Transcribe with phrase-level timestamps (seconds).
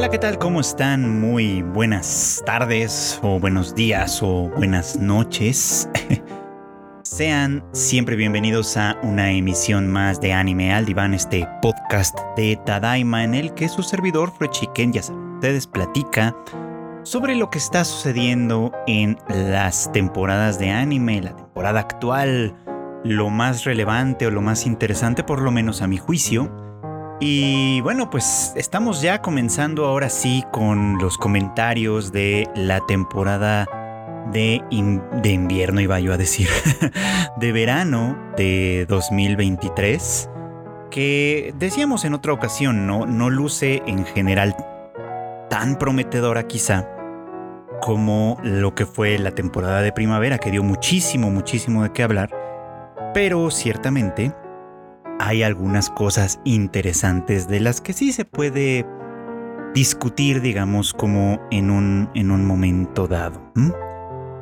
[0.00, 0.38] Hola, ¿qué tal?
[0.38, 1.20] ¿Cómo están?
[1.20, 5.90] Muy buenas tardes o buenos días o buenas noches.
[7.02, 13.24] Sean siempre bienvenidos a una emisión más de Anime al Diván, este podcast de Tadaima
[13.24, 16.34] en el que su servidor Frechiken, ya saben, ustedes platica
[17.02, 22.56] sobre lo que está sucediendo en las temporadas de anime, la temporada actual,
[23.04, 26.50] lo más relevante o lo más interesante, por lo menos a mi juicio
[27.20, 33.66] y bueno, pues estamos ya comenzando ahora sí con los comentarios de la temporada
[34.32, 34.62] de,
[35.22, 36.48] de invierno, iba yo a decir,
[37.36, 40.30] de verano de 2023,
[40.90, 43.04] que decíamos en otra ocasión, ¿no?
[43.04, 44.56] no luce en general
[45.50, 46.88] tan prometedora quizá
[47.82, 52.30] como lo que fue la temporada de primavera, que dio muchísimo, muchísimo de qué hablar,
[53.12, 54.32] pero ciertamente
[55.20, 58.86] hay algunas cosas interesantes de las que sí se puede
[59.74, 63.52] discutir, digamos, como en un, en un momento dado.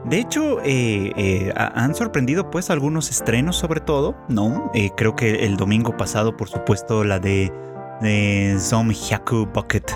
[0.04, 4.70] De hecho, eh, eh, han sorprendido pues algunos estrenos sobre todo, ¿no?
[4.72, 7.52] Eh, creo que el domingo pasado, por supuesto, la de,
[8.00, 9.90] de Hyaku Bucket,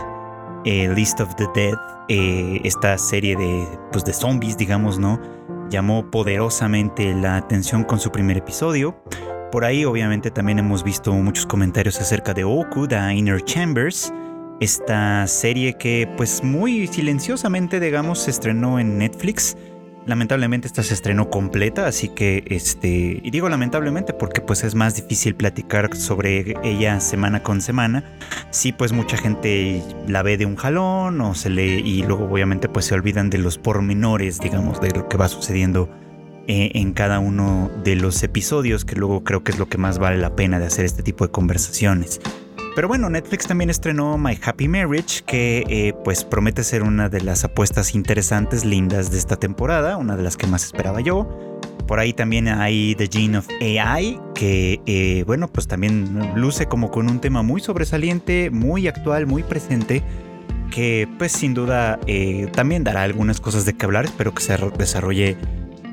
[0.65, 1.75] List of the Dead,
[2.65, 5.21] esta serie de, pues, de zombies, digamos, ¿no?
[5.71, 8.97] Llamó poderosamente la atención con su primer episodio.
[9.53, 14.11] Por ahí obviamente también hemos visto muchos comentarios acerca de Oku, The Inner Chambers,
[14.61, 19.59] esta serie que pues muy silenciosamente digamos se estrenó en Netflix.
[20.07, 24.97] Lamentablemente esta se estrenó completa, así que este, y digo lamentablemente porque pues es más
[24.97, 28.05] difícil platicar sobre ella semana con semana.
[28.49, 32.71] Sí, pues mucha gente la ve de un jalón o se lee y luego obviamente
[32.71, 35.91] pues se olvidan de los pormenores, digamos, de lo que va sucediendo
[36.49, 40.01] eh, en cada uno de los episodios, que luego creo que es lo que más
[40.01, 42.21] vale la pena de hacer este tipo de conversaciones.
[42.75, 47.21] Pero bueno, Netflix también estrenó My Happy Marriage, que eh, pues promete ser una de
[47.21, 51.61] las apuestas interesantes, lindas de esta temporada, una de las que más esperaba yo.
[51.87, 56.91] Por ahí también hay The Gene of AI, que eh, bueno, pues también luce como
[56.91, 60.03] con un tema muy sobresaliente, muy actual, muy presente,
[60.73, 62.01] que pues sin duda
[62.53, 65.37] también dará algunas cosas de que hablar, espero que se desarrolle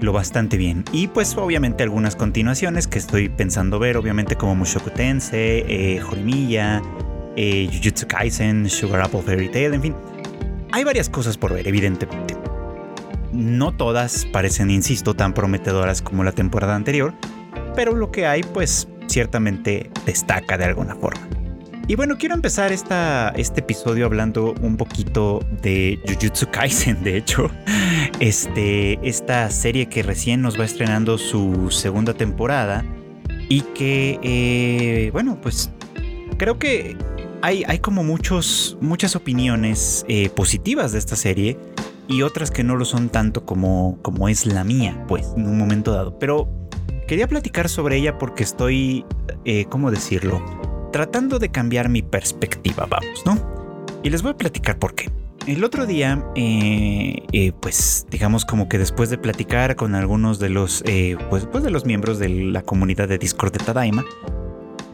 [0.02, 0.84] lo bastante bien.
[0.92, 6.02] Y pues obviamente algunas continuaciones que estoy pensando ver, obviamente como Mushoku Tensei, eh,
[7.36, 9.96] eh, Jujutsu Kaisen, Sugar Apple Fairy Tail, en fin.
[10.72, 12.36] Hay varias cosas por ver, evidentemente.
[13.32, 17.14] No todas parecen, insisto, tan prometedoras como la temporada anterior,
[17.76, 21.39] pero lo que hay pues ciertamente destaca de alguna forma.
[21.90, 27.50] Y bueno, quiero empezar esta, este episodio hablando un poquito de Jujutsu Kaisen, de hecho.
[28.20, 32.86] Este, esta serie que recién nos va estrenando su segunda temporada
[33.50, 35.72] y que, eh, bueno, pues
[36.38, 36.96] creo que
[37.42, 41.58] hay, hay como muchos, muchas opiniones eh, positivas de esta serie
[42.08, 45.58] y otras que no lo son tanto como, como es la mía, pues, en un
[45.58, 46.20] momento dado.
[46.20, 46.48] Pero
[47.08, 49.06] quería platicar sobre ella porque estoy,
[49.44, 50.69] eh, ¿cómo decirlo?
[50.92, 53.38] Tratando de cambiar mi perspectiva, vamos, ¿no?
[54.04, 55.10] Y les voy a platicar por qué.
[55.48, 60.50] El otro día, eh, eh, pues digamos como que después de platicar con algunos de
[60.50, 64.06] los, eh, pues, pues, de los miembros de la comunidad de Discord de Tadaima,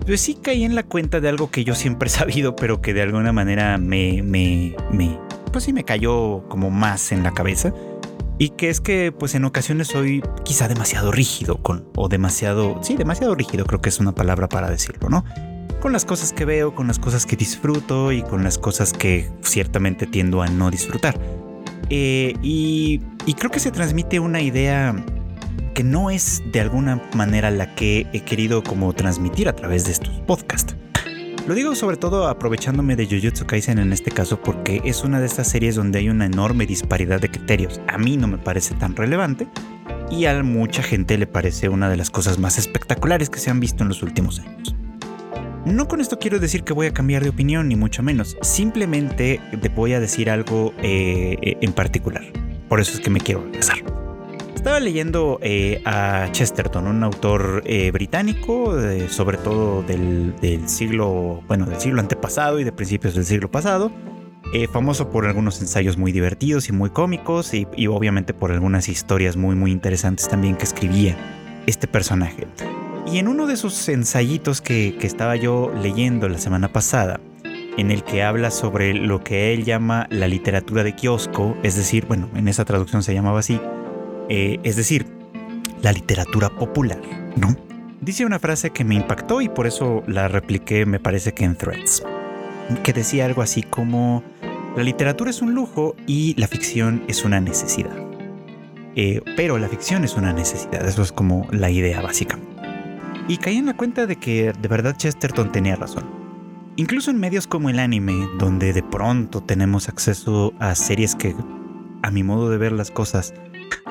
[0.05, 2.93] pues sí caí en la cuenta de algo que yo siempre he sabido, pero que
[2.93, 5.19] de alguna manera me, me, me,
[5.51, 7.73] pues sí me cayó como más en la cabeza.
[8.37, 12.97] Y que es que pues en ocasiones soy quizá demasiado rígido con, o demasiado, sí,
[12.97, 15.23] demasiado rígido creo que es una palabra para decirlo, ¿no?
[15.79, 19.29] Con las cosas que veo, con las cosas que disfruto y con las cosas que
[19.41, 21.19] ciertamente tiendo a no disfrutar.
[21.89, 23.01] Eh, y,
[23.37, 24.95] creo que se transmite una idea
[25.73, 29.91] que no es de alguna manera la que he querido como transmitir a través de
[29.91, 30.75] estos podcasts.
[31.47, 35.27] Lo digo sobre todo aprovechándome de Jujutsu Kaisen en este caso porque es una de
[35.27, 37.81] estas series donde hay una enorme disparidad de criterios.
[37.87, 39.47] A mí no me parece tan relevante
[40.09, 43.59] y a mucha gente le parece una de las cosas más espectaculares que se han
[43.59, 44.75] visto en los últimos años.
[45.65, 48.37] No con esto quiero decir que voy a cambiar de opinión, ni mucho menos.
[48.41, 52.23] Simplemente te voy a decir algo eh, en particular.
[52.69, 53.77] Por eso es que me quiero regresar.
[54.53, 58.75] Estaba leyendo eh, a Chesterton, un autor eh, británico,
[59.09, 60.35] sobre todo del,
[60.67, 63.91] siglo, bueno, del siglo antepasado y de principios del siglo pasado.
[64.71, 69.55] famoso por algunos ensayos muy divertidos y muy cómicos y obviamente por algunas historias muy
[69.55, 71.15] muy interesantes también que escribía
[71.65, 72.47] este personaje.
[73.07, 77.19] Y en uno de sus ensayitos que, estaba yo leyendo la semana pasada,
[77.77, 82.05] en el que habla sobre lo que él llama la literatura de kiosco, es decir,
[82.07, 83.59] bueno, en esa traducción se llamaba así,
[84.29, 85.05] eh, es decir,
[85.83, 86.99] la literatura popular,
[87.35, 87.55] ¿no?
[88.01, 91.55] Dice una frase que me impactó y por eso la repliqué, me parece que en
[91.55, 92.03] threads,
[92.83, 94.23] que decía algo así como,
[94.75, 97.95] La literatura es un lujo y la ficción es una necesidad.
[98.95, 102.37] Eh, pero la ficción es una necesidad, eso es como la idea básica.
[103.27, 106.03] Y caí en la cuenta de que de verdad Chesterton tenía razón.
[106.75, 111.35] Incluso en medios como el anime, donde de pronto tenemos acceso a series que,
[112.03, 113.33] a mi modo de ver las cosas,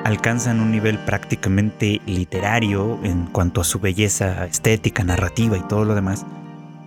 [0.03, 5.95] alcanzan un nivel prácticamente literario en cuanto a su belleza estética, narrativa y todo lo
[5.95, 6.25] demás,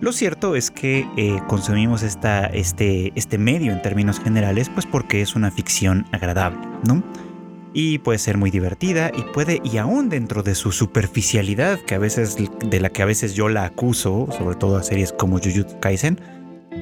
[0.01, 5.21] lo cierto es que eh, consumimos esta, este, este medio en términos generales, pues porque
[5.21, 7.03] es una ficción agradable, ¿no?
[7.81, 11.97] Y puede ser muy divertida y puede, y aún dentro de su superficialidad, que a
[11.97, 15.79] veces, de la que a veces yo la acuso, sobre todo a series como Jujutsu
[15.79, 16.19] Kaisen,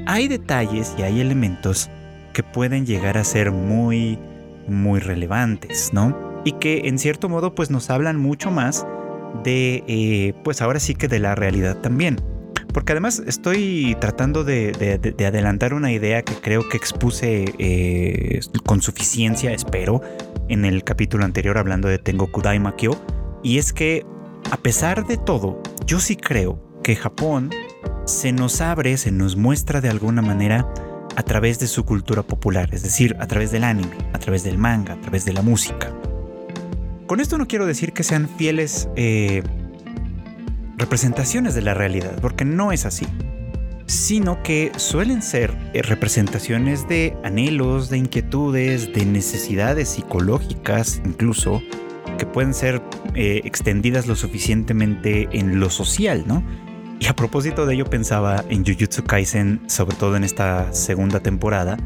[0.08, 1.92] hay detalles y hay elementos
[2.34, 4.18] que pueden llegar a ser muy,
[4.68, 6.42] muy relevantes, ¿no?
[6.46, 8.88] Y que en cierto modo pues nos hablan mucho más
[9.44, 12.20] de, eh, pues ahora sí que de la realidad también.
[12.74, 19.52] Porque además estoy tratando de, adelantar una idea que creo que expuse eh, con suficiencia,
[19.52, 20.02] espero,
[20.50, 23.00] en el capítulo anterior hablando de Tengo Kudai Makyo.
[23.44, 24.06] Y es que,
[24.52, 27.50] a pesar de todo, yo sí creo que Japón
[28.06, 30.72] se nos abre, se nos muestra de alguna manera
[31.16, 34.58] a través de su cultura popular, es decir, a través del anime, a través del
[34.58, 35.92] manga, a través de la música.
[37.08, 39.42] Con esto no quiero decir que sean fieles eh,
[40.78, 43.08] representaciones de la realidad, porque no es así,
[43.88, 51.62] sino que suelen ser eh, representaciones de anhelos, de inquietudes, de necesidades psicológicas incluso,
[52.18, 52.82] que pueden ser
[53.16, 56.44] eh, extendidas lo suficientemente en lo social, ¿no?
[57.00, 61.78] Y a propósito de ello pensaba en Jujutsu Kaisen, sobre todo en esta segunda temporada,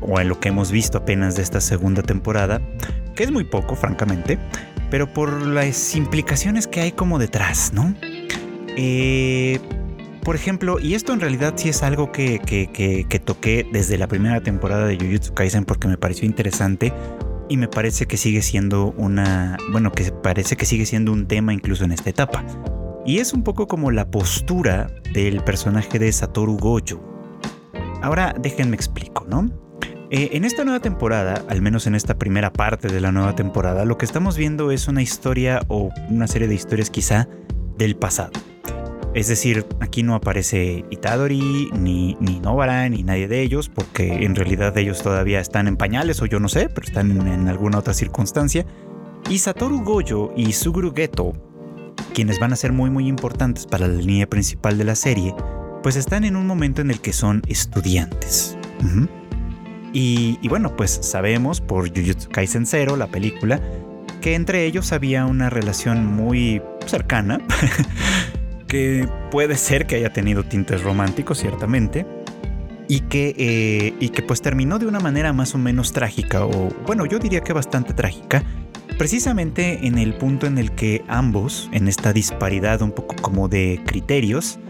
[0.00, 2.60] o en lo que hemos visto apenas de esta segunda temporada,
[3.14, 4.38] que es muy poco, francamente,
[4.90, 7.94] pero por las implicaciones que hay como detrás, ¿no?
[8.76, 9.60] Eh,
[10.22, 14.40] por ejemplo, y esto en realidad sí es algo que, que, toqué desde la primera
[14.42, 16.92] temporada de Jujutsu Kaisen porque me pareció interesante
[17.48, 21.52] y me parece que sigue siendo una, bueno, que parece que sigue siendo un tema
[21.52, 22.44] incluso en esta etapa.
[23.06, 27.00] Y es un poco como la postura del personaje de Satoru Gojo.
[28.02, 29.50] Ahora déjenme explico, ¿no?
[30.10, 33.84] Eh, en esta nueva temporada, al menos en esta primera parte de la nueva temporada,
[33.84, 37.28] lo que estamos viendo es una historia o una serie de historias quizá
[37.78, 38.32] del pasado
[39.12, 44.36] es decir, aquí no aparece Itadori, ni, ni Novara, ni nadie de ellos, porque en
[44.36, 47.92] realidad ellos todavía están en pañales o yo no sé, pero están en, alguna otra
[47.92, 48.64] circunstancia.
[49.28, 51.32] Y Satoru Gojo y Suguru Geto,
[52.14, 55.34] quienes van a ser muy muy importantes para la línea principal de la serie,
[55.82, 58.56] pues están en un momento en el que son estudiantes.
[59.92, 63.60] y, y, bueno, pues sabemos por Jujutsu Kaisen Zero, la película,
[64.20, 67.40] que entre ellos había una relación muy cercana.
[68.70, 72.06] que puede ser que haya tenido tintes románticos, ciertamente,
[72.88, 76.68] y que, eh, y que pues terminó de una manera más o menos trágica, o
[76.86, 78.44] bueno, yo diría que bastante trágica,
[78.96, 83.82] precisamente en el punto en el que ambos, en esta disparidad un poco como de
[83.84, 84.60] criterios,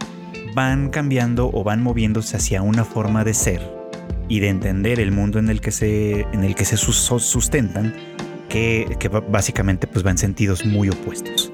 [0.55, 3.70] van cambiando o van moviéndose hacia una forma de ser
[4.29, 7.94] y de entender el mundo en el que se, en el que se sustentan,
[8.49, 8.87] que,
[9.29, 11.50] básicamente pues va en sentidos muy opuestos.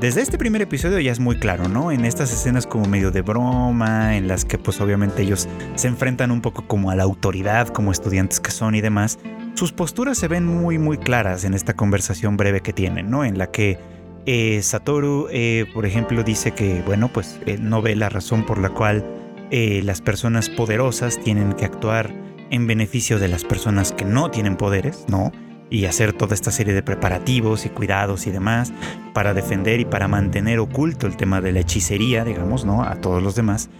[0.00, 1.92] Desde este primer episodio ya es muy claro, ¿no?
[1.92, 6.30] En estas escenas como medio de broma, en las que pues obviamente ellos se enfrentan
[6.30, 9.18] un poco como a la autoridad, como estudiantes que son y demás,
[9.52, 13.26] sus posturas se ven muy muy claras en esta conversación breve que tienen, ¿no?
[13.26, 13.78] En la que
[14.24, 18.70] eh, Satoru, eh, por ejemplo, dice que, bueno, pues no ve la razón por la
[18.70, 19.04] cual
[19.50, 22.10] eh, las personas poderosas tienen que actuar
[22.50, 25.30] en beneficio de las personas que no tienen poderes, ¿no?
[25.70, 28.72] Y hacer toda esta serie de preparativos y cuidados y demás
[29.14, 32.82] para defender y para mantener oculto el tema de la hechicería, digamos, ¿no?
[32.82, 33.70] A todos los demás.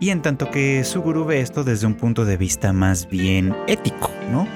[0.00, 4.10] Y en tanto que Suguru ve esto desde un punto de vista más bien ético,
[4.32, 4.48] ¿no?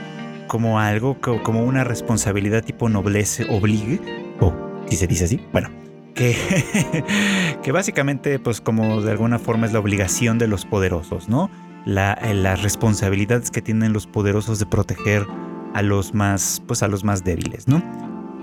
[0.48, 4.00] Como algo, como una responsabilidad tipo noblesse obligue,
[4.40, 4.52] o
[4.88, 5.70] si se dice así, bueno,
[6.14, 6.36] que,
[7.62, 11.50] que básicamente pues como de alguna forma es la obligación de los poderosos, ¿no?
[11.84, 15.26] La, las responsabilidades que tienen los poderosos de proteger
[15.74, 17.82] a los más, pues a los más débiles, ¿no?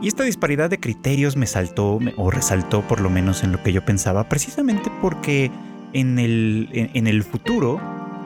[0.02, 3.72] Y esta disparidad de criterios me saltó o resaltó por lo menos en lo que
[3.72, 5.52] yo pensaba, precisamente porque
[5.94, 7.80] en el, en, el futuro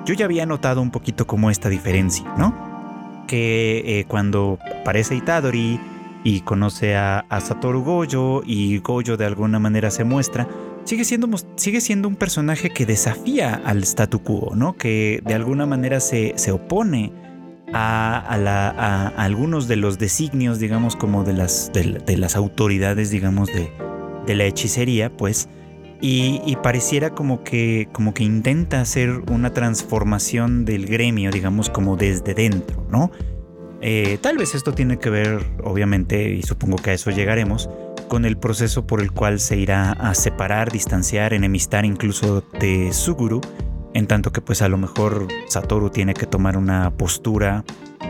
[0.06, 3.26] yo ya había notado un poquito como esta diferencia, ¿no?
[3.28, 5.80] Que eh, cuando aparece Itadori
[6.24, 10.48] y conoce a, Satoru Gojo y Gojo de alguna manera se muestra,
[10.84, 14.74] sigue siendo, sigue siendo un personaje que desafía al statu quo, ¿no?
[14.74, 17.14] Que de alguna manera se, se opone
[17.74, 24.46] a, algunos de los designios, digamos, como de las, de, las autoridades, digamos, de, la
[24.46, 25.50] hechicería, pues,
[26.02, 32.34] Y, pareciera como que, como que intenta hacer una transformación del gremio, digamos, como desde
[32.34, 33.12] dentro, ¿no?
[33.82, 37.70] Eh, tal vez esto tiene que ver, obviamente, y supongo que a eso llegaremos,
[38.08, 43.40] con el proceso por el cual se irá a separar, distanciar, enemistar incluso de Suguru,
[43.94, 47.64] en tanto que pues a lo mejor Satoru tiene que tomar una postura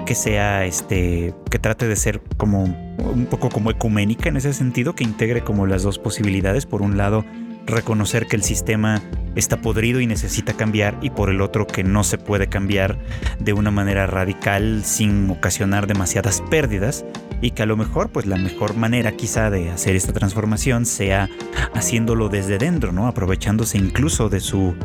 [0.05, 4.93] que sea este que trate de ser como un poco como ecuménica en ese sentido,
[4.93, 7.25] que integre como las dos posibilidades, por un lado
[7.65, 9.01] reconocer que el sistema
[9.35, 12.97] está podrido y necesita cambiar y por el otro que no se puede cambiar
[13.39, 17.05] de una manera radical sin ocasionar demasiadas pérdidas
[17.41, 21.29] y que a lo mejor pues la mejor manera quizá de hacer esta transformación sea
[21.73, 23.07] haciéndolo desde dentro, ¿no?
[23.07, 24.75] Aprovechándose incluso de su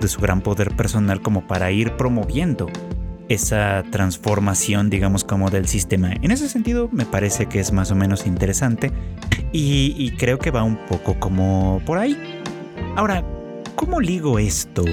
[0.00, 2.66] de su gran poder personal como para ir promoviendo
[3.28, 6.12] esa transformación, digamos, como del sistema.
[6.22, 8.90] En ese sentido, me parece que es más o menos interesante
[9.52, 12.16] y, creo que va un poco como por ahí.
[12.96, 13.24] Ahora,
[13.74, 14.84] ¿cómo ligo esto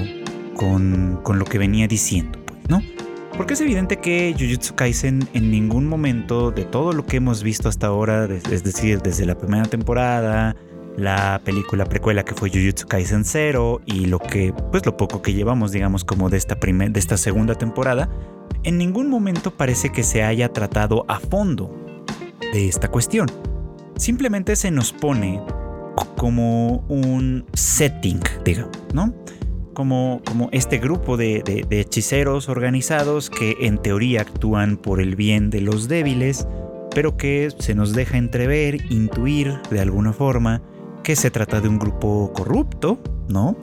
[0.54, 2.38] con, con lo que venía diciendo?
[2.44, 2.82] Pues, ¿no?
[3.36, 7.68] Porque es evidente que Jujutsu Kaisen en ningún momento de todo lo que hemos visto
[7.68, 10.56] hasta ahora, es decir, desde la primera temporada,
[10.96, 15.34] la película precuela que fue Jujutsu Kaisen 0 y lo que, pues lo poco que
[15.34, 18.08] llevamos, digamos, como de esta, de esta segunda temporada,
[18.62, 21.70] en ningún momento parece que se haya tratado a fondo
[22.52, 23.30] de esta cuestión.
[23.96, 25.40] Simplemente se nos pone
[26.16, 29.14] como un setting, digamos, ¿no?
[29.74, 35.50] Como, como este grupo de, de hechiceros organizados que en teoría actúan por el bien
[35.50, 36.48] de los débiles,
[36.94, 40.62] pero que se nos deja entrever, intuir de alguna forma,
[41.06, 42.98] que se trata de un grupo corrupto,
[43.28, 43.56] ¿no?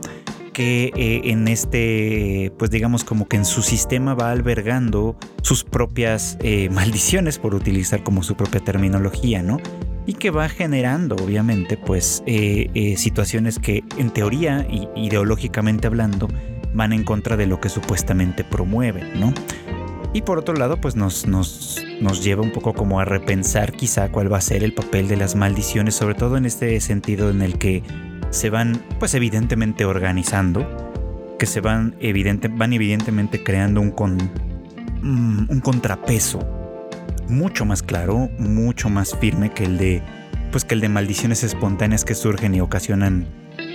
[0.54, 6.38] que eh, en este, pues digamos como que en su sistema va albergando sus propias
[6.40, 9.58] eh, maldiciones, por utilizar como su propia terminología, ¿no?
[10.06, 16.30] Y que va generando, obviamente, pues eh, situaciones que en teoría ideológicamente hablando
[16.74, 19.34] van en contra de lo que supuestamente promueven, ¿no?
[20.14, 24.12] Y por otro lado, pues nos, nos, nos lleva un poco como a repensar quizá
[24.12, 27.42] cuál va a ser el papel de las maldiciones, sobre todo en este sentido en
[27.42, 27.82] el que
[28.30, 30.68] se van, pues evidentemente organizando,
[31.40, 34.18] que se van, evidente, van evidentemente creando un, con,
[35.02, 36.40] mm, un contrapeso
[37.28, 40.04] mucho más claro, mucho más firme que el de,
[40.52, 43.26] pues que el de maldiciones espontáneas que surgen y ocasionan,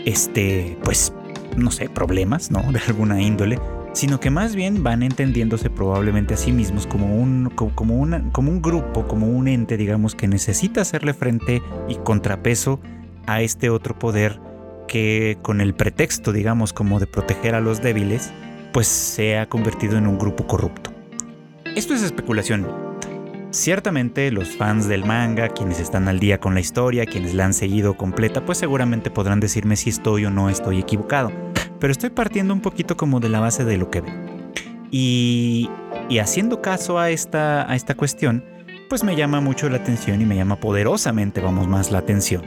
[0.05, 1.13] este, pues,
[1.57, 2.63] no sé, problemas, ¿no?
[2.73, 3.59] De alguna índole
[3.99, 7.75] sino que más bien van entendiéndose probablemente a sí mismos como un, como,
[8.31, 12.79] como un grupo, como un ente, digamos, que necesita hacerle frente y contrapeso
[13.27, 14.41] a este otro poder
[14.87, 18.33] que con el pretexto, digamos, como de proteger a los débiles,
[18.73, 20.93] pues se ha convertido en un grupo corrupto.
[21.75, 22.69] Esto es especulación.
[23.51, 27.53] Ciertamente los fans del manga, quienes están al día con la historia, quienes la han
[27.53, 31.48] seguido completa, pues seguramente podrán decirme si estoy o no estoy equivocado
[31.81, 34.15] pero estoy partiendo un poquito como de la base de lo que veo.
[34.91, 35.69] Y,
[36.21, 38.45] haciendo caso a esta, a esta cuestión,
[38.89, 42.43] pues me llama mucho la atención y me llama poderosamente, vamos más, la atención.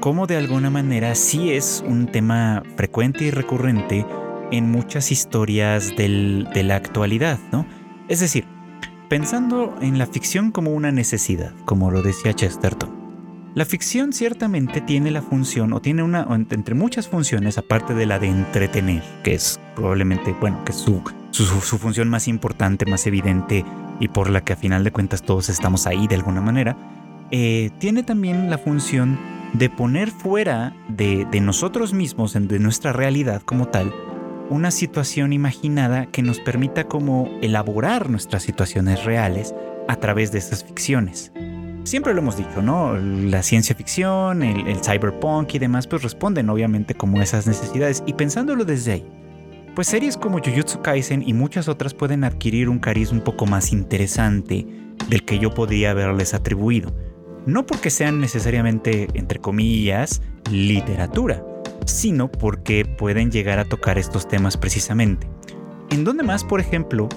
[0.00, 4.06] Como de alguna manera sí es un tema frecuente y recurrente
[4.50, 7.66] en muchas historias de la actualidad, ¿no?
[8.08, 8.44] Es decir,
[9.08, 12.99] pensando en la ficción como una necesidad, como lo decía Chesterton.
[13.52, 18.20] La ficción ciertamente tiene la función, o tiene una, entre muchas funciones, aparte de la
[18.20, 21.02] de entretener, que es probablemente, bueno, que es su,
[21.78, 23.64] función más importante, más evidente,
[23.98, 26.76] y por la que a final de cuentas todos estamos ahí de alguna manera,
[27.32, 29.18] eh, tiene también la función
[29.52, 33.92] de poner fuera de, de nosotros mismos, de nuestra realidad como tal,
[34.48, 39.56] una situación imaginada que nos permita como elaborar nuestras situaciones reales
[39.88, 41.32] a través de estas ficciones
[41.84, 42.96] siempre lo hemos dicho, ¿no?
[42.96, 48.02] La ciencia ficción, el, cyberpunk y demás, pues responden obviamente como esas necesidades.
[48.06, 49.06] Y pensándolo desde ahí,
[49.74, 53.72] pues series como Jujutsu Kaisen y muchas otras pueden adquirir un cariz un poco más
[53.72, 54.66] interesante
[55.08, 56.94] del que yo podría haberles atribuido.
[57.46, 60.20] No porque sean necesariamente, entre comillas,
[60.50, 61.42] literatura,
[61.86, 65.26] sino porque pueden llegar a tocar estos temas precisamente.
[65.90, 67.08] En donde más, por ejemplo,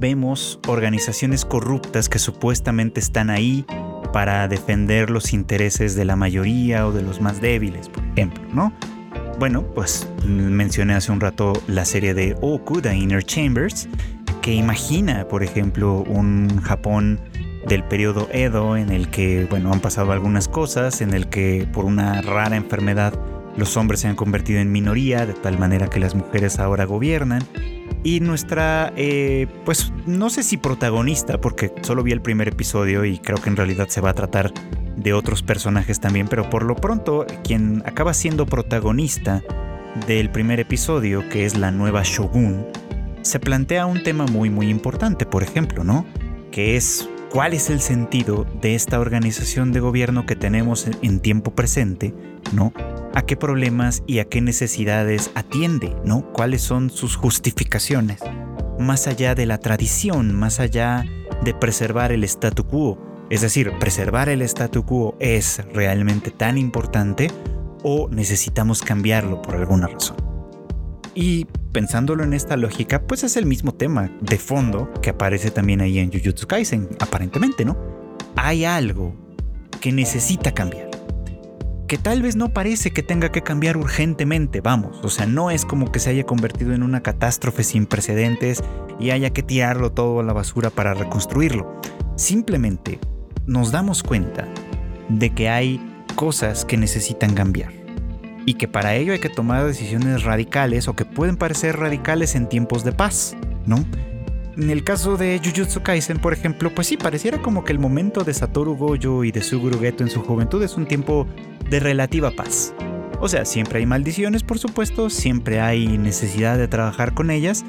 [0.00, 3.64] vemos organizaciones corruptas que supuestamente están ahí
[4.12, 8.72] para defender los intereses de la mayoría o de los más débiles, por ejemplo, ¿no?
[9.38, 13.88] Bueno, pues mencioné hace un rato la serie de Okuda Inner Chambers,
[14.42, 17.20] que imagina, por ejemplo, un Japón
[17.68, 21.84] del periodo Edo en el que, bueno, han pasado algunas cosas, en el que por
[21.84, 23.14] una rara enfermedad
[23.56, 27.42] los hombres se han convertido en minoría, de tal manera que las mujeres ahora gobiernan,
[28.02, 33.18] y nuestra, eh, pues no sé si protagonista, porque solo vi el primer episodio y
[33.18, 34.52] creo que en realidad se va a tratar
[34.96, 39.42] de otros personajes también, pero por lo pronto quien acaba siendo protagonista
[40.06, 42.66] del primer episodio, que es la nueva Shogun,
[43.22, 46.06] se plantea un tema muy muy importante, por ejemplo, ¿no?
[46.50, 51.52] Que es cuál es el sentido de esta organización de gobierno que tenemos en tiempo
[51.54, 52.12] presente,
[52.52, 52.72] ¿no?
[53.14, 56.32] A qué problemas y a qué necesidades atiende, ¿no?
[56.32, 58.20] ¿Cuáles son sus justificaciones?
[58.78, 61.04] Más allá de la tradición, más allá
[61.44, 62.98] de preservar el statu quo,
[63.30, 67.30] es decir, preservar el statu quo es realmente tan importante
[67.82, 70.29] o necesitamos cambiarlo por alguna razón.
[71.14, 75.80] Y pensándolo en esta lógica, pues es el mismo tema de fondo que aparece también
[75.80, 77.76] ahí en Jujutsu Kaisen, aparentemente, ¿no?
[78.36, 79.14] Hay algo
[79.80, 80.88] que necesita cambiar.
[81.88, 85.64] Que tal vez no parece que tenga que cambiar urgentemente, vamos, o sea, no es
[85.64, 88.62] como que se haya convertido en una catástrofe sin precedentes
[89.00, 91.80] y haya que tirarlo todo a la basura para reconstruirlo.
[92.14, 93.00] Simplemente
[93.46, 94.46] nos damos cuenta
[95.08, 95.80] de que hay
[96.14, 97.79] cosas que necesitan cambiar
[98.50, 102.48] y que para ello hay que tomar decisiones radicales o que pueden parecer radicales en
[102.48, 103.84] tiempos de paz, ¿no?
[104.56, 108.24] En el caso de Jujutsu Kaisen, por ejemplo, pues sí, pareciera como que el momento
[108.24, 111.28] de Satoru Gojo y de Suguru Geto en su juventud es un tiempo
[111.70, 112.74] de relativa paz.
[113.20, 117.64] O sea, siempre hay maldiciones, por supuesto, siempre hay necesidad de trabajar con ellas,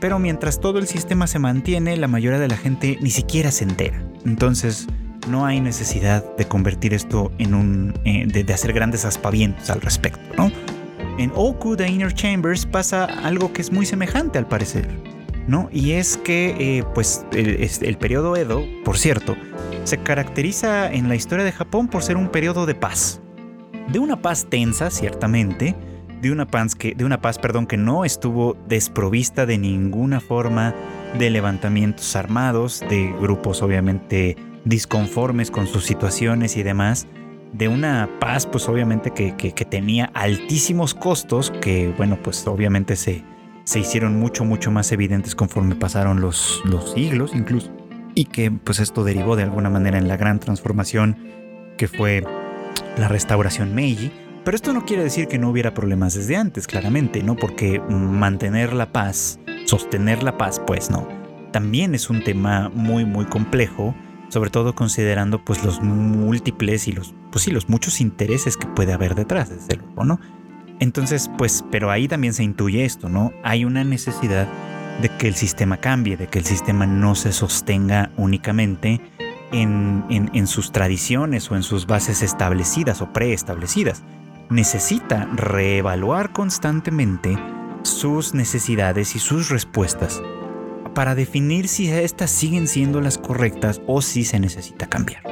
[0.00, 3.64] pero mientras todo el sistema se mantiene, la mayoría de la gente ni siquiera se
[3.64, 4.02] entera.
[4.26, 4.86] Entonces,
[5.28, 7.94] no hay necesidad de convertir esto en un.
[8.04, 10.50] Eh, de, hacer grandes aspavientos al respecto, ¿no?
[11.18, 14.88] En Oku The Inner Chambers pasa algo que es muy semejante al parecer,
[15.46, 15.68] ¿no?
[15.72, 19.36] Y es que, eh, pues, el, el periodo Edo, por cierto,
[19.84, 23.20] se caracteriza en la historia de Japón por ser un periodo de paz.
[23.88, 25.74] De una paz tensa, ciertamente,
[26.20, 30.74] de una paz que, de una paz, perdón, que no estuvo desprovista de ninguna forma
[31.18, 34.36] de levantamientos armados, de grupos obviamente
[34.66, 37.06] disconformes con sus situaciones y demás,
[37.52, 39.32] de una paz pues obviamente que,
[39.64, 43.24] tenía altísimos costos que bueno pues obviamente se,
[43.64, 47.70] se hicieron mucho mucho más evidentes conforme pasaron los, los siglos incluso
[48.14, 51.16] y que pues esto derivó de alguna manera en la gran transformación
[51.76, 52.24] que fue
[52.96, 54.10] la restauración Meiji.
[54.44, 57.36] Pero esto no quiere decir que no hubiera problemas desde antes, claramente, ¿no?
[57.36, 61.08] Porque mantener la paz, sostener la paz, pues no.
[61.52, 63.94] También es un tema muy, muy complejo
[64.36, 68.92] sobre todo considerando pues los múltiples y los pues sí, los muchos intereses que puede
[68.92, 70.20] haber detrás, desde luego, ¿no?
[70.78, 73.32] Entonces, pues, pero ahí también se intuye esto, ¿no?
[73.42, 74.46] Hay una necesidad
[75.00, 79.00] de que el sistema cambie, de que el sistema no se sostenga únicamente
[79.52, 84.02] en, en sus tradiciones o en sus bases establecidas o preestablecidas.
[84.50, 87.38] Necesita reevaluar constantemente
[87.84, 90.20] sus necesidades y sus respuestas
[90.96, 95.22] para definir si estas siguen siendo las correctas o si se necesita cambiar.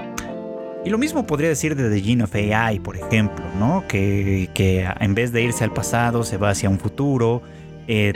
[0.84, 3.82] Y lo mismo podría decir de The Gene of AI, por ejemplo, ¿no?
[3.88, 4.50] que,
[5.00, 7.40] en vez de irse al pasado se va hacia un futuro,
[7.88, 8.12] eh,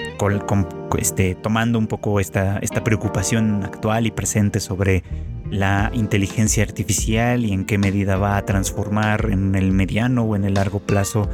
[0.98, 5.02] este, tomando un poco esta, esta preocupación actual y presente sobre
[5.50, 10.44] la inteligencia artificial y en qué medida va a transformar en el mediano o en
[10.44, 11.30] el largo plazo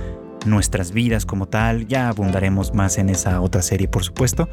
[0.47, 1.89] nuestras vidas como tal.
[1.89, 4.49] Ya abundaremos más en esa otra serie, por supuesto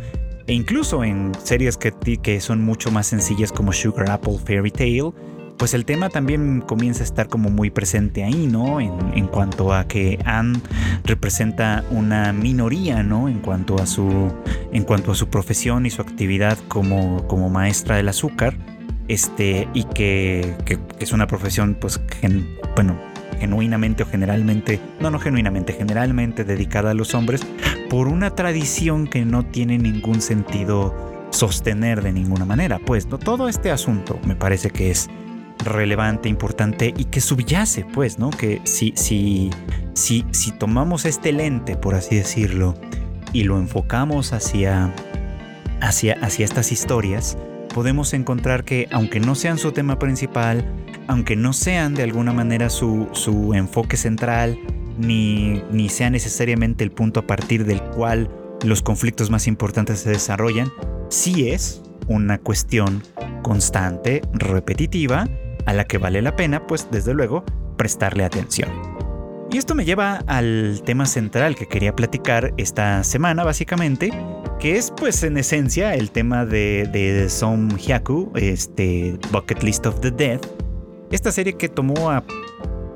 [0.47, 5.13] e incluso en series que, que son mucho más sencillas como Sugar Apple Fairy Tale,
[5.62, 8.82] pues el tema también comienza a estar como muy presente ahí, ¿no?
[8.82, 10.60] En, cuanto a que Anne
[11.04, 13.30] representa una minoría, ¿no?
[13.30, 14.32] En cuanto a su,
[14.71, 18.58] en cuanto a su profesión y su actividad como, como maestra del azúcar,
[19.08, 22.01] este, y que, que, es una profesión, pues,
[22.75, 22.97] bueno,
[23.41, 27.41] genuinamente o generalmente, no, no genuinamente, generalmente dedicada a los hombres,
[27.89, 30.93] por una tradición que no tiene ningún sentido
[31.32, 32.77] sostener de ninguna manera.
[32.86, 33.17] Pues ¿no?
[33.17, 35.10] todo este asunto me parece que es
[35.65, 38.30] relevante, importante y que subyace, pues, ¿no?
[38.30, 39.49] Que si, si,
[39.93, 42.75] si, si tomamos este lente, por así decirlo,
[43.34, 44.93] y lo enfocamos hacia,
[45.82, 47.38] hacia, hacia estas historias,
[47.73, 50.65] podemos encontrar que, aunque no sean su tema principal,
[51.07, 54.57] aunque no sean de alguna manera su, su enfoque central,
[54.97, 58.29] ni, ni sea necesariamente el punto a partir del cual
[58.63, 60.71] los conflictos más importantes se desarrollan,
[61.10, 63.03] sí es una cuestión
[63.41, 65.27] constante, repetitiva,
[65.65, 67.43] a la que vale la pena, pues desde luego,
[67.77, 69.01] prestarle atención.
[69.54, 74.10] Y esto me lleva al tema central que quería platicar esta semana, básicamente,
[74.62, 80.00] que es pues en esencia el tema de, de Som Hyaku, este Bucket List of
[80.00, 80.40] the Dead,
[81.12, 82.24] esta serie que tomó a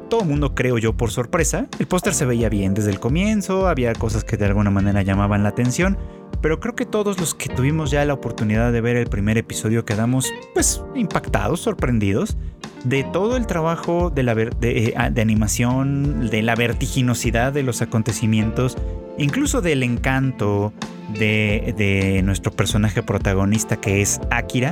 [0.09, 1.67] todo mundo creo yo por sorpresa.
[1.77, 5.43] El póster se veía bien desde el comienzo, había cosas que de alguna manera llamaban
[5.43, 5.97] la atención,
[6.41, 9.85] pero creo que todos los que tuvimos ya la oportunidad de ver el primer episodio
[9.85, 12.37] quedamos pues impactados, sorprendidos
[12.85, 18.77] de todo el trabajo eh, ah, de, animación, de la vertiginosidad de los acontecimientos,
[19.17, 20.71] incluso del encanto
[21.17, 24.71] de, de nuestro personaje protagonista que es Akira.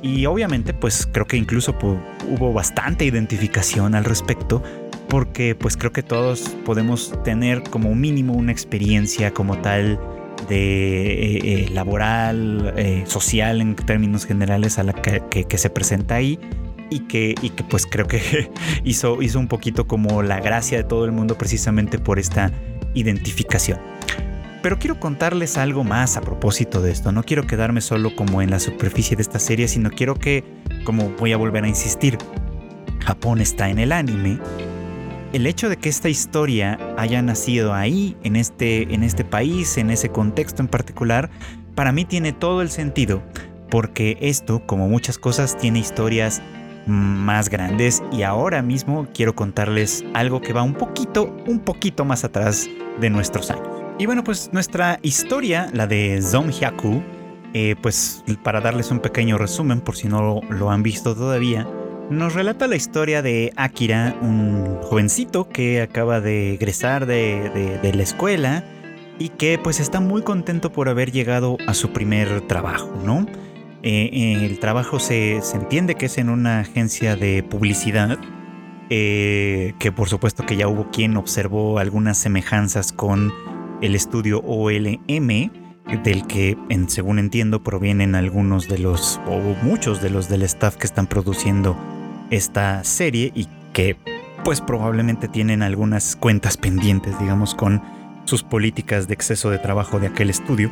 [0.00, 1.74] Y obviamente pues creo que incluso
[2.28, 4.62] hubo bastante identificación al respecto
[5.08, 9.98] porque pues creo que todos podemos tener como mínimo una experiencia como tal
[10.48, 12.74] de eh, eh, laboral,
[13.06, 16.38] social en términos generales a la que, que se presenta ahí
[16.90, 18.50] y que, y que pues creo que
[18.84, 22.52] hizo, hizo un poquito como la gracia de todo el mundo precisamente por esta
[22.94, 23.78] identificación.
[24.62, 27.12] Pero quiero contarles algo más a propósito de esto.
[27.12, 30.42] No quiero quedarme solo como en la superficie de esta serie, sino quiero que,
[30.84, 32.18] como voy a volver a insistir,
[33.00, 34.40] Japón está en el anime.
[35.32, 39.90] El hecho de que esta historia haya nacido ahí, en este, en este país, en
[39.90, 41.30] ese contexto en particular,
[41.74, 43.22] para mí tiene todo el sentido,
[43.70, 46.42] porque esto, como muchas cosas, tiene historias
[46.86, 52.24] más grandes y ahora mismo quiero contarles algo que va un poquito, un poquito más
[52.24, 53.68] atrás de nuestros años.
[53.98, 57.02] Y bueno, pues nuestra historia, la de Zonhyaku,
[57.52, 61.66] eh, pues para darles un pequeño resumen por si no lo, han visto todavía,
[62.10, 68.64] nos relata la historia de Akira, un jovencito que acaba de egresar de, la escuela
[69.18, 73.26] y que pues está muy contento por haber llegado a su primer trabajo, ¿no?
[73.82, 78.18] Eh, el trabajo se, entiende que es en una agencia de publicidad,
[78.90, 83.32] eh, que por supuesto que ya hubo quien observó algunas semejanzas con
[83.82, 85.50] el estudio OLM,
[86.04, 86.56] del que,
[86.88, 91.76] según entiendo, provienen algunos de los, o muchos de los del staff que están produciendo
[92.30, 93.96] esta serie y que
[94.44, 97.82] pues probablemente tienen algunas cuentas pendientes, digamos, con
[98.24, 100.70] sus políticas de exceso de trabajo de aquel estudio.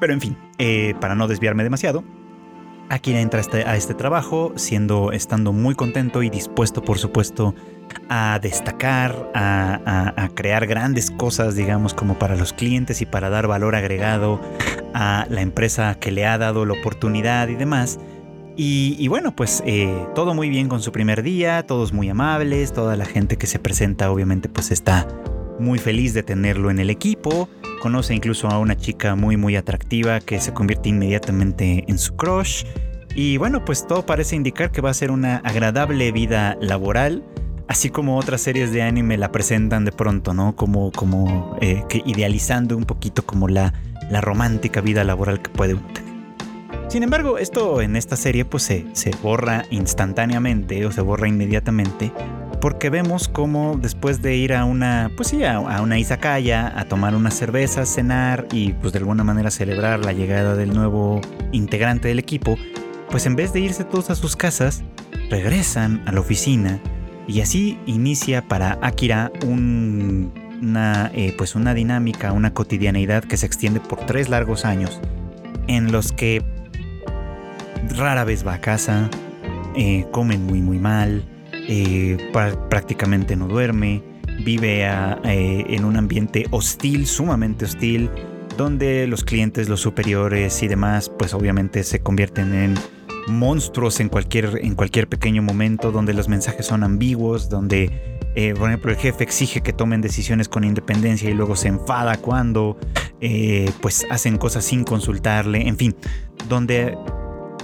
[0.00, 2.04] Pero en fin, eh, para no desviarme demasiado,
[2.88, 7.54] Akira entra este, a este trabajo siendo, estando muy contento y dispuesto, por supuesto,
[8.08, 13.74] a destacar, a, crear grandes cosas, digamos, como para los clientes y para dar valor
[13.74, 14.40] agregado
[14.94, 17.98] a la empresa que le ha dado la oportunidad y demás.
[18.58, 22.96] Y, bueno, pues eh, todo muy bien con su primer día, todos muy amables, toda
[22.96, 25.06] la gente que se presenta obviamente pues está
[25.58, 27.50] muy feliz de tenerlo en el equipo.
[27.82, 32.64] Conoce incluso a una chica muy muy atractiva que se convierte inmediatamente en su crush.
[33.14, 37.24] Y bueno, pues todo parece indicar que va a ser una agradable vida laboral.
[37.68, 40.56] Así como otras series de anime la presentan de pronto, ¿no?
[40.56, 43.74] Como, como eh, idealizando un poquito como la,
[44.08, 46.15] la romántica vida laboral que puede tener.
[46.88, 52.12] Sin embargo, esto en esta serie pues se, se borra instantáneamente o se borra inmediatamente
[52.60, 57.14] porque vemos cómo después de ir a una, pues sí, a, una izakaya, a tomar
[57.14, 61.20] unas cervezas, cenar y pues de alguna manera celebrar la llegada del nuevo
[61.52, 62.56] integrante del equipo,
[63.10, 64.82] pues en vez de irse todos a sus casas,
[65.30, 66.80] regresan a la oficina
[67.28, 73.80] y así inicia para Akira una, eh, pues una dinámica, una cotidianeidad que se extiende
[73.80, 75.00] por tres largos años,
[75.68, 76.42] en los que
[77.96, 79.10] rara vez va a casa,
[79.74, 81.24] eh, comen muy muy mal,
[81.68, 82.16] eh,
[82.70, 84.02] prácticamente no duerme,
[84.44, 88.08] vive eh, en un ambiente hostil, sumamente hostil,
[88.56, 92.74] donde los clientes, los superiores y demás, pues obviamente se convierten en
[93.26, 97.90] monstruos en cualquier, en cualquier pequeño momento, donde los mensajes son ambiguos, donde,
[98.36, 102.16] eh, por ejemplo, el jefe exige que tomen decisiones con independencia y luego se enfada
[102.18, 102.78] cuando,
[103.80, 105.96] pues, hacen cosas sin consultarle, en fin,
[106.48, 106.96] donde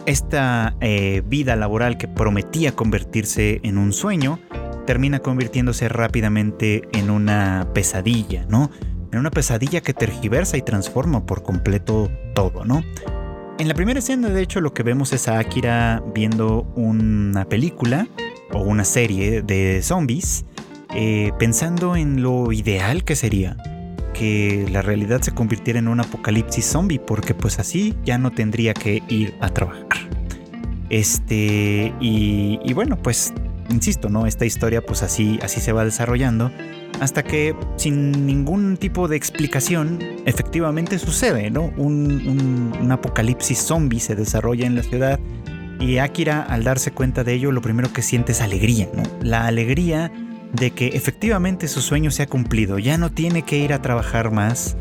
[0.06, 4.38] esta eh, vida laboral que prometía convertirse en un sueño
[4.86, 8.70] termina convirtiéndose rápidamente en una pesadilla, ¿no?
[9.12, 12.82] En una pesadilla que tergiversa y transforma por completo todo, ¿no?
[13.58, 18.08] En la primera escena, de hecho, lo que vemos es a Akira viendo una película
[18.52, 20.44] o una serie de zombies,
[20.94, 23.56] eh, pensando en lo ideal que sería
[24.12, 28.74] que la realidad se convirtiera en un apocalipsis zombie, porque pues así ya no tendría
[28.74, 29.91] que ir a trabajar.
[30.92, 33.32] Este, y, bueno, pues
[33.70, 34.26] insisto, ¿no?
[34.26, 36.52] Esta historia pues así, así se va desarrollando
[37.00, 41.72] hasta que sin ningún tipo de explicación efectivamente sucede, ¿no?
[41.78, 45.18] Un, un, apocalipsis zombie se desarrolla en la ciudad
[45.80, 49.02] y Akira al darse cuenta de ello lo primero que siente es alegría, ¿no?
[49.22, 50.12] La alegría
[50.52, 54.30] de que efectivamente su sueño se ha cumplido, ya no tiene que ir a trabajar
[54.30, 54.76] más,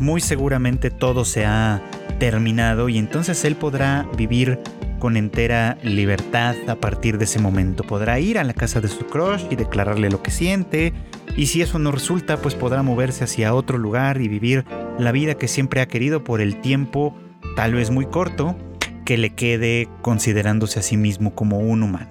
[0.00, 1.80] muy seguramente todo se ha
[2.18, 4.58] terminado y entonces él podrá vivir
[5.02, 7.82] con entera libertad a partir de ese momento.
[7.82, 10.92] Podrá ir a la casa de su crush y declararle lo que siente,
[11.36, 14.64] y si eso no resulta, pues podrá moverse hacia otro lugar y vivir
[15.00, 17.16] la vida que siempre ha querido por el tiempo,
[17.56, 18.56] tal vez muy corto,
[19.04, 22.08] que le quede considerándose a sí mismo como un humano.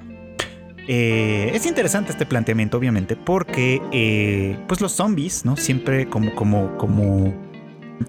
[0.90, 5.56] Eh, es interesante este planteamiento, obviamente, porque eh, pues los zombies, ¿no?
[5.56, 7.34] Siempre como, como, como,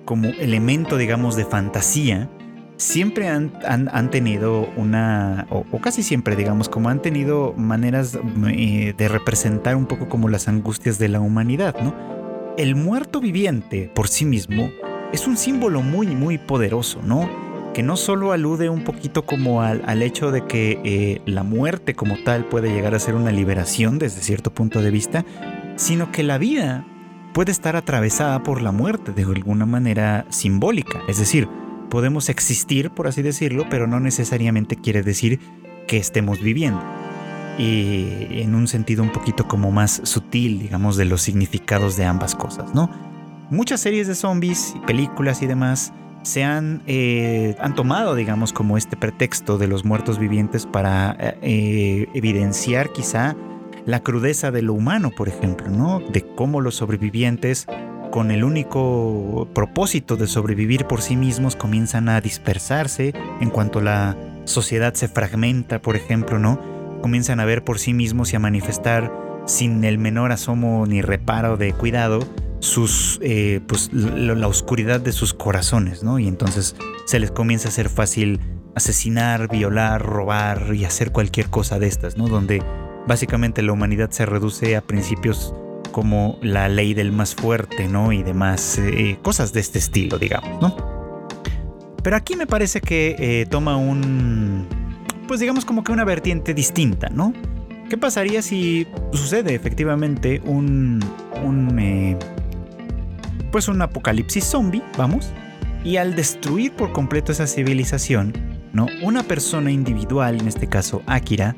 [0.05, 2.29] como elemento, digamos, de fantasía,
[2.83, 8.19] siempre han, tenido una, o, casi siempre, digamos, como han tenido maneras
[8.49, 11.95] eh, de representar un poco como las angustias de la humanidad, ¿no?
[12.59, 14.69] El muerto viviente por sí mismo
[15.13, 17.31] es un símbolo muy, muy poderoso, ¿no?
[17.73, 22.19] Que no solo alude un poquito como al, hecho de que eh, la muerte como
[22.25, 25.25] tal puede llegar a ser una liberación desde cierto punto de vista,
[25.77, 26.85] sino que la vida
[27.33, 31.49] puede estar atravesada por la muerte de alguna manera simbólica, es decir,
[31.93, 35.41] podemos existir, por así decirlo, pero no necesariamente quiere decir
[35.87, 36.83] que estemos viviendo.
[37.59, 42.35] Y en un sentido un poquito como más sutil, digamos, de los significados de ambas
[42.35, 42.89] cosas, ¿no?
[43.51, 48.97] Muchas series de zombies, películas y demás se han, eh, han tomado, digamos, como este
[48.97, 53.37] pretexto de los muertos vivientes para eh, evidenciar quizá
[53.85, 56.01] la crudeza de lo humano, por ejemplo, ¿no?
[56.01, 57.67] De cómo los sobrevivientes
[58.13, 64.17] con el único propósito de sobrevivir por sí mismos comienzan a dispersarse en cuanto la
[64.45, 66.61] sociedad se fragmenta, por ejemplo, ¿no?
[67.01, 69.11] Comienzan a ver por sí mismos y a manifestar
[69.47, 72.21] sin el menor asomo ni reparo de cuidado
[72.61, 76.19] sus, eh, pues, la, oscuridad de sus corazones, ¿no?
[76.19, 78.41] Y entonces se les comienza a hacer fácil
[78.75, 82.29] asesinar, violar, robar y hacer cualquier cosa de estas, ¿no?
[82.29, 82.63] Donde
[83.09, 85.55] básicamente la humanidad se reduce a principios
[85.93, 88.13] como la ley del más fuerte, ¿no?
[88.13, 90.75] Y demás eh, cosas de este estilo, digamos, ¿no?
[92.03, 94.67] Pero aquí me parece que eh, toma un,
[95.29, 97.33] pues digamos como que una vertiente distinta, ¿no?
[97.89, 101.05] ¿Qué pasaría si sucede efectivamente un,
[101.45, 102.19] un eh,
[103.53, 105.31] pues un apocalipsis zombie, vamos?
[105.85, 108.33] Y al destruir por completo esa civilización,
[108.73, 108.87] ¿no?
[109.03, 111.55] Una persona individual, en este caso Akira,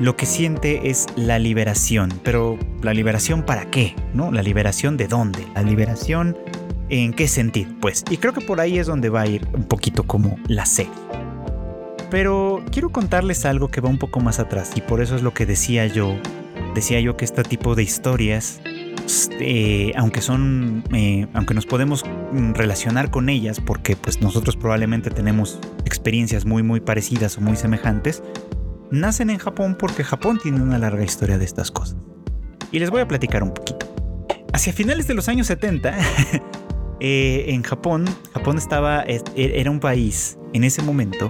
[0.00, 2.12] lo que siente es la liberación.
[2.22, 3.94] Pero ¿la liberación para qué?
[4.14, 4.30] ¿No?
[4.32, 5.46] ¿La liberación de dónde?
[5.54, 6.36] ¿La liberación
[6.88, 7.70] en qué sentido?
[7.80, 10.66] Pues, y creo que por ahí es donde va a ir un poquito como la
[10.66, 10.92] serie.
[12.10, 15.34] Pero quiero contarles algo que va un poco más atrás y por eso es lo
[15.34, 16.16] que decía yo.
[16.74, 18.60] Decía yo que este tipo de historias,
[19.40, 22.04] eh, aunque son, eh, aunque nos podemos
[22.54, 28.22] relacionar con ellas, porque pues nosotros probablemente tenemos experiencias muy muy parecidas o muy semejantes,
[28.90, 31.96] nacen en Japón porque Japón tiene una larga historia de estas cosas.
[32.70, 33.86] Y les voy a platicar un poquito.
[34.52, 35.94] Hacia finales de los años 70,
[37.00, 41.28] eh, en Japón, Japón estaba, e, era un país en ese momento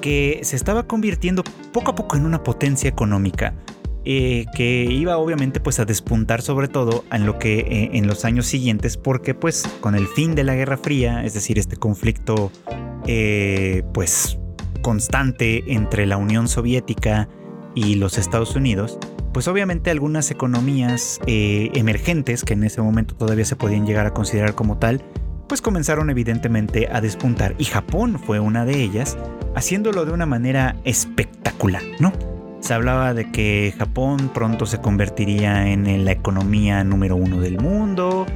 [0.00, 3.54] que se estaba convirtiendo poco a poco en una potencia económica.
[4.04, 8.24] Eh, que iba obviamente pues a despuntar sobre todo en lo que eh, en los
[8.24, 12.50] años siguientes porque pues con el fin de la Guerra Fría, es decir, este conflicto
[13.94, 14.40] pues
[14.82, 17.28] constante entre la Unión Soviética
[17.74, 18.98] y los Estados Unidos,
[19.32, 24.12] pues obviamente algunas economías eh, emergentes, que en ese momento todavía se podían llegar a
[24.12, 25.02] considerar como tal,
[25.48, 27.54] pues comenzaron evidentemente a despuntar.
[27.58, 29.16] Y Japón fue una de ellas,
[29.54, 32.12] haciéndolo de una manera espectacular, ¿no?
[32.60, 38.26] Se hablaba de que Japón pronto se convertiría en la economía número uno del mundo,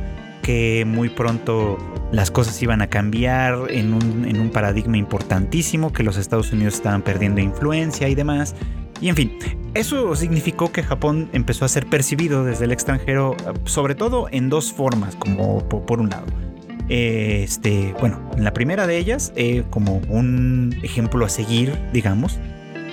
[0.43, 1.79] que muy pronto
[2.13, 7.41] las cosas iban a cambiar en un, paradigma importantísimo, que los Estados Unidos estaban perdiendo
[7.41, 8.55] influencia y demás.
[9.01, 9.39] Y en fin,
[9.75, 14.73] eso significó que Japón empezó a ser percibido desde el extranjero, sobre todo en dos
[14.73, 16.27] formas, como por, un lado.
[16.89, 22.39] Este, bueno, en la primera de ellas, eh, como un ejemplo a seguir, digamos,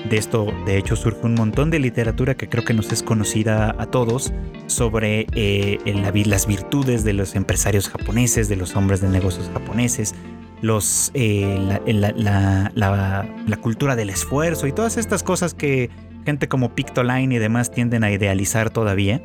[0.10, 3.74] de esto, de hecho, surge un montón de literatura que creo que nos es conocida
[3.78, 4.34] a todos
[4.68, 5.80] sobre eh,
[6.26, 10.14] las virtudes de los empresarios japoneses, de los hombres de negocios japoneses,
[10.62, 15.90] los, eh, la, cultura del esfuerzo y todas estas cosas que
[16.26, 19.22] gente como Pictoline y demás tienden a idealizar todavía.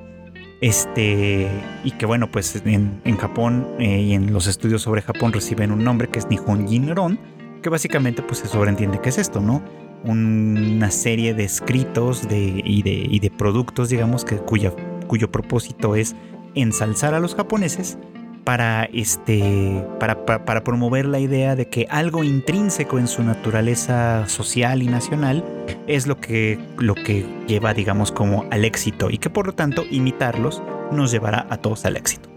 [0.60, 1.48] Este,
[1.84, 5.84] y que bueno, pues en, Japón eh, y en los estudios sobre Japón reciben un
[5.84, 7.18] nombre que es Nihon Jinron,
[7.62, 9.62] que básicamente pues se sobreentiende que es esto, ¿no?
[10.04, 14.72] Una serie de escritos y, de, productos, digamos, que, cuya,
[15.06, 16.14] cuyo propósito es
[16.54, 17.98] ensalzar a los japoneses
[18.44, 24.82] para, este, para, para, promover la idea de que algo intrínseco en su naturaleza social
[24.82, 25.44] y nacional
[25.86, 29.84] es lo que, lo que lleva, digamos, como al éxito y que por lo tanto
[29.90, 32.30] imitarlos nos llevará a todos al éxito.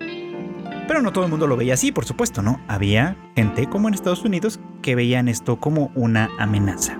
[0.85, 2.59] Pero no todo el mundo lo veía así, por supuesto, ¿no?
[2.67, 6.99] Había gente como en Estados Unidos que veían esto como una amenaza.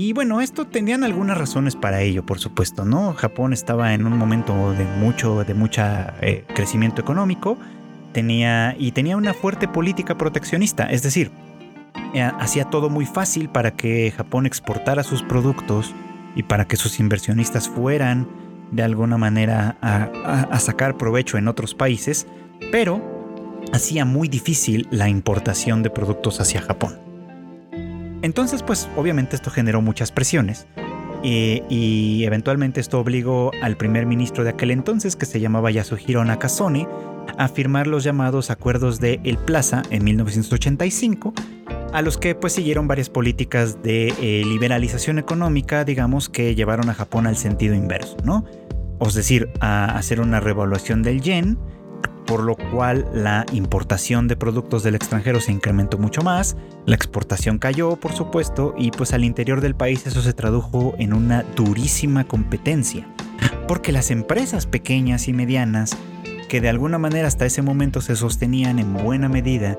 [0.00, 3.14] Y bueno, esto tenían algunas razones para ello, por supuesto, ¿no?
[3.14, 7.58] Japón estaba en un momento de mucho, de mucha eh, crecimiento económico,
[8.12, 11.32] tenía y tenía una fuerte política proteccionista, es decir,
[12.14, 15.92] eh, hacía todo muy fácil para que Japón exportara sus productos
[16.36, 18.28] y para que sus inversionistas fueran
[18.70, 22.28] de alguna manera a sacar provecho en otros países,
[22.70, 23.02] pero
[23.72, 27.07] hacía muy difícil la importación de productos hacia Japón.
[28.22, 30.66] Entonces, pues obviamente esto generó muchas presiones
[31.22, 36.88] y, eventualmente esto obligó al primer ministro de aquel entonces, que se llamaba Yasuhiro Nakasone,
[37.36, 41.34] a firmar los llamados acuerdos de El Plaza en 1985,
[41.92, 46.94] a los que pues siguieron varias políticas de eh, liberalización económica, digamos, que llevaron a
[46.94, 48.44] Japón al sentido inverso, ¿no?
[49.00, 51.58] Es decir, a hacer una revaluación del yen,
[52.28, 57.58] por lo cual la importación de productos del extranjero se incrementó mucho más, la exportación
[57.58, 62.24] cayó, por supuesto, y pues al interior del país eso se tradujo en una durísima
[62.24, 63.08] competencia,
[63.66, 65.96] porque las empresas pequeñas y medianas,
[66.50, 69.78] que de alguna manera hasta ese momento se sostenían en buena medida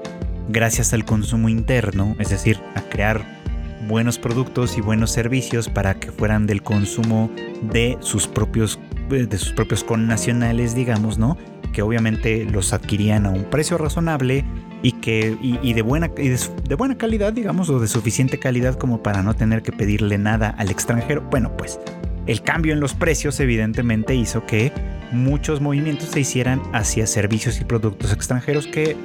[0.50, 3.40] gracias al consumo interno, es decir, a crear
[3.88, 7.30] buenos productos y buenos servicios para que fueran del consumo
[7.62, 11.36] de sus propios de sus propios connacionales, digamos, ¿no?
[11.70, 14.46] Que obviamente los adquirían a un precio razonable
[14.82, 19.24] y que y, de buena de, buena calidad digamos o de suficiente calidad como para
[19.24, 21.22] no tener que pedirle nada al extranjero.
[21.30, 21.80] Bueno pues
[22.28, 24.72] el cambio en los precios evidentemente hizo que
[25.12, 28.96] muchos movimientos se hicieran hacia servicios y productos extranjeros que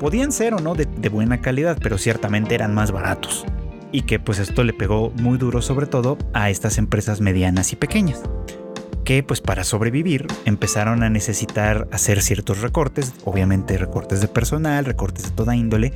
[0.00, 3.46] podían ser o no de, de buena calidad pero ciertamente eran más baratos.
[3.94, 7.76] Y que pues esto le pegó muy duro sobre todo a estas empresas medianas y
[7.76, 8.22] pequeñas
[9.04, 15.24] que pues para sobrevivir empezaron a necesitar hacer ciertos recortes, obviamente recortes de personal, recortes
[15.24, 15.92] de toda índole,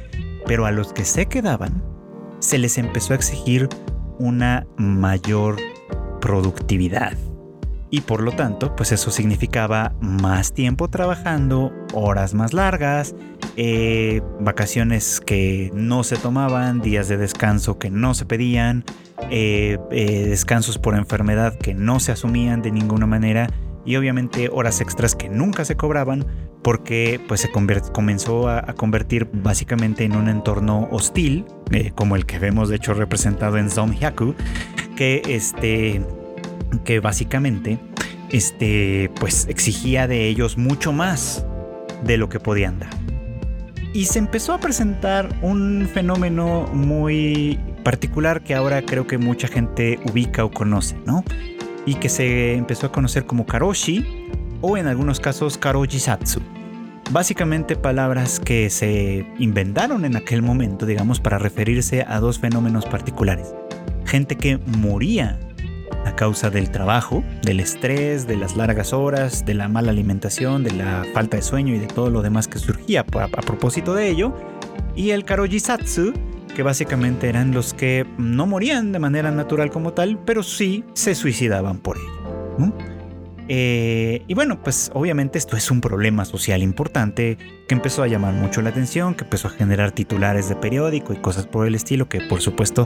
[0.47, 1.83] pero a los que se quedaban
[2.41, 3.69] se les empezó a exigir
[4.19, 5.57] una mayor
[6.21, 7.17] productividad.
[7.91, 13.15] Y por lo tanto, pues eso significaba más tiempo trabajando, horas más largas,
[13.57, 18.85] eh, vacaciones que no se tomaban, días de descanso que no se pedían,
[19.31, 23.49] eh, eh, descansos por enfermedad que no se asumían de ninguna manera
[23.85, 26.27] y obviamente horas extras que nunca se cobraban
[26.63, 27.51] porque pues se
[27.93, 31.47] comenzó a, convertir básicamente en un entorno hostil
[31.95, 34.35] como el que vemos de hecho representado en Zomhyaku
[34.97, 36.03] que este
[36.85, 37.79] que básicamente
[38.31, 41.45] este pues exigía de ellos mucho más
[42.05, 42.91] de lo que podían dar
[43.97, 49.99] y se empezó a presentar un fenómeno muy particular que ahora creo que mucha gente
[50.05, 51.25] ubica o conoce, ¿no?
[51.87, 54.05] Y que se empezó a conocer como karoshi
[54.61, 56.43] o en algunos casos karojisatsu.
[57.11, 63.55] Básicamente palabras que se inventaron en aquel momento, digamos, para referirse a dos fenómenos particulares.
[64.05, 65.41] Gente que moría
[66.07, 70.71] a causa del trabajo, del estrés, de las largas horas, de la mala alimentación, de
[70.73, 74.33] la falta de sueño y de todo lo demás que surgía a, propósito de ello.
[74.95, 76.13] Y el Karojisatsu,
[76.55, 81.15] que básicamente eran los que no morían de manera natural como tal, pero sí se
[81.15, 82.73] suicidaban por ello.
[83.49, 87.37] Eh, y bueno, pues obviamente esto es un problema social importante
[87.69, 91.17] que empezó a llamar mucho la atención, que empezó a generar titulares de periódico y
[91.17, 92.85] cosas por el estilo que por supuesto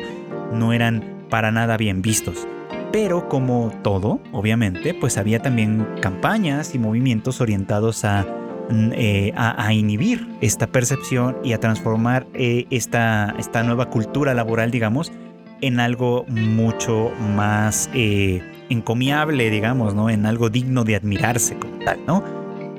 [0.53, 2.47] no eran para nada bien vistos.
[2.93, 8.27] Pero como todo, obviamente, pues había también campañas y movimientos orientados a,
[8.69, 14.73] mm, eh, a, inhibir esta percepción y a transformar eh, esta, esta nueva cultura laboral,
[14.73, 15.13] digamos,
[15.61, 20.11] en algo mucho más eh, encomiable, digamos, ¿no?
[20.11, 22.25] En algo digno de admirarse como tal, ¿no?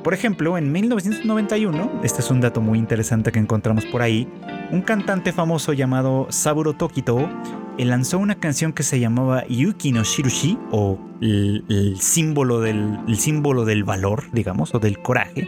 [0.03, 4.27] Por ejemplo, en 1991, este es un dato muy interesante que encontramos por ahí,
[4.71, 7.29] un cantante famoso llamado Saburo Tokito
[7.77, 13.83] lanzó una canción que se llamaba Yuki no Shirushi, o el, símbolo del, símbolo del
[13.83, 15.47] valor, digamos, o del coraje,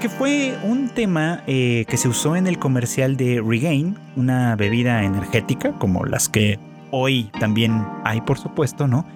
[0.00, 5.04] que fue un tema eh, que se usó en el comercial de Regain, una bebida
[5.04, 6.58] energética, como las que
[6.90, 9.06] hoy también hay, por supuesto, ¿no?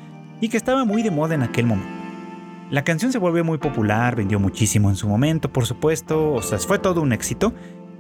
[0.40, 1.90] Y que estaba muy de moda en aquel momento.
[2.70, 6.58] La canción se volvió muy popular, vendió muchísimo en su momento, por supuesto, o sea,
[6.58, 7.54] fue todo un éxito.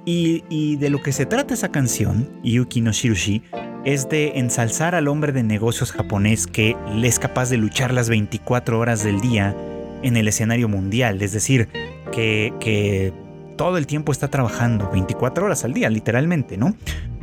[0.06, 3.42] Y, y de lo que se trata esa canción, Yuki no Shirushi,
[3.84, 8.78] es de ensalzar al hombre de negocios japonés que es capaz de luchar las 24
[8.78, 9.54] horas del día
[10.02, 11.68] en el escenario mundial, es decir,
[12.12, 13.12] que,
[13.56, 16.74] todo el tiempo está trabajando 24 horas al día, literalmente, ¿no?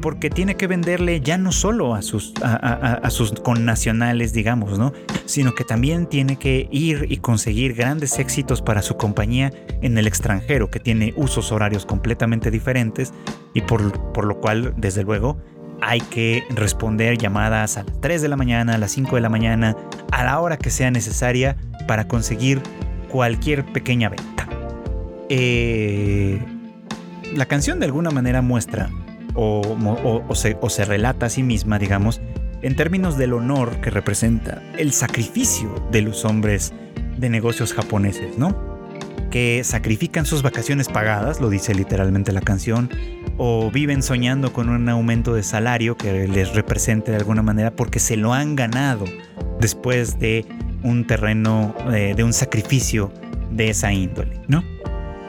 [0.01, 4.93] Porque tiene que venderle ya no solo a sus, a, sus connacionales, digamos, ¿no?
[5.25, 10.07] Sino que también tiene que ir y conseguir grandes éxitos para su compañía en el
[10.07, 13.11] extranjero, que tiene usos horarios completamente diferentes
[13.53, 15.37] y por lo cual, desde luego,
[15.81, 19.29] hay que responder llamadas a las 3 de la mañana, a las 5 de la
[19.29, 19.75] mañana,
[20.11, 21.57] a la hora que sea necesaria
[21.87, 22.61] para conseguir
[23.09, 24.47] cualquier pequeña venta.
[25.29, 26.39] Eh,
[27.33, 28.89] la canción de alguna manera muestra
[29.33, 29.61] o,
[30.35, 32.21] se, o se relata a sí misma, digamos,
[32.61, 36.73] en términos del honor que representa el sacrificio de los hombres
[37.17, 38.70] de negocios japoneses, ¿no?
[39.31, 42.89] Que sacrifican sus vacaciones pagadas, lo dice literalmente la canción,
[43.37, 47.99] o viven soñando con un aumento de salario que les represente de alguna manera porque
[47.99, 49.05] se lo han ganado
[49.59, 50.45] después de
[50.83, 53.11] un terreno, eh, de un sacrificio
[53.51, 54.63] de esa índole, ¿no?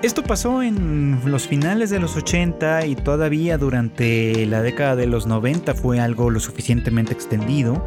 [0.03, 5.28] Esto pasó en los finales de los 80 y todavía durante la década de los
[5.28, 7.84] 90 fue algo lo suficientemente extendido.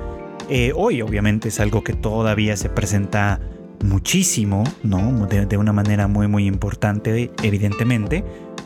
[0.50, 3.42] Eh, hoy obviamente es algo que todavía se presenta
[3.84, 5.28] muchísimo, ¿no?
[5.28, 8.24] De, una manera muy muy importante, evidentemente,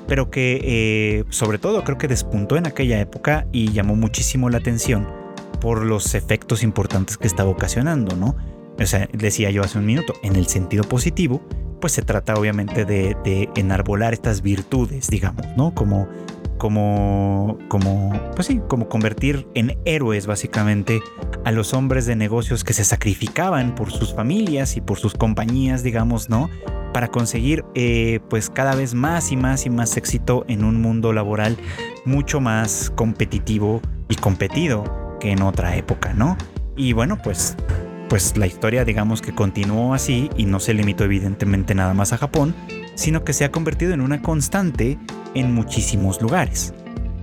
[0.07, 4.57] pero que eh, sobre todo creo que despuntó en aquella época y llamó muchísimo la
[4.57, 5.07] atención
[5.62, 8.36] por los efectos importantes que estaba ocasionando, ¿no?
[8.80, 11.41] O sea, decía yo hace un minuto, en el sentido positivo,
[11.80, 15.74] pues se trata obviamente de, enarbolar estas virtudes, digamos, ¿no?
[15.74, 16.07] Como,
[16.60, 21.01] como, como, pues sí, como convertir en héroes básicamente
[21.43, 25.82] a los hombres de negocios que se sacrificaban por sus familias y por sus compañías,
[25.82, 26.51] digamos, ¿no?
[26.93, 31.14] Para conseguir eh, pues cada vez más y más y más éxito en un mundo
[31.14, 31.57] laboral
[32.05, 36.38] mucho más competitivo y competido que en otra época, ¿no?
[36.76, 37.55] Y bueno, pues
[38.10, 42.18] pues la historia digamos que continuó así y no se limitó evidentemente nada más a
[42.18, 42.55] Japón,
[43.00, 44.97] sino que se ha convertido en una constante
[45.34, 46.74] en muchísimos lugares.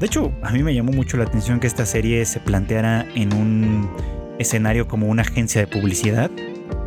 [0.00, 3.34] De hecho, a mí me llamó mucho la atención que esta serie se planteara en
[3.34, 3.90] un
[4.38, 6.30] escenario como una agencia de publicidad,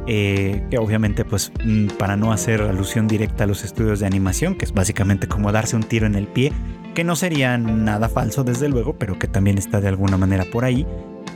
[0.08, 4.56] eh, que obviamente pues mm, para no hacer alusión directa a los estudios de animación,
[4.56, 6.52] que es básicamente como darse un tiro en el pie,
[6.96, 10.66] que no sería nada falso desde luego, pero que también está de alguna manera por
[10.66, 10.88] ahí,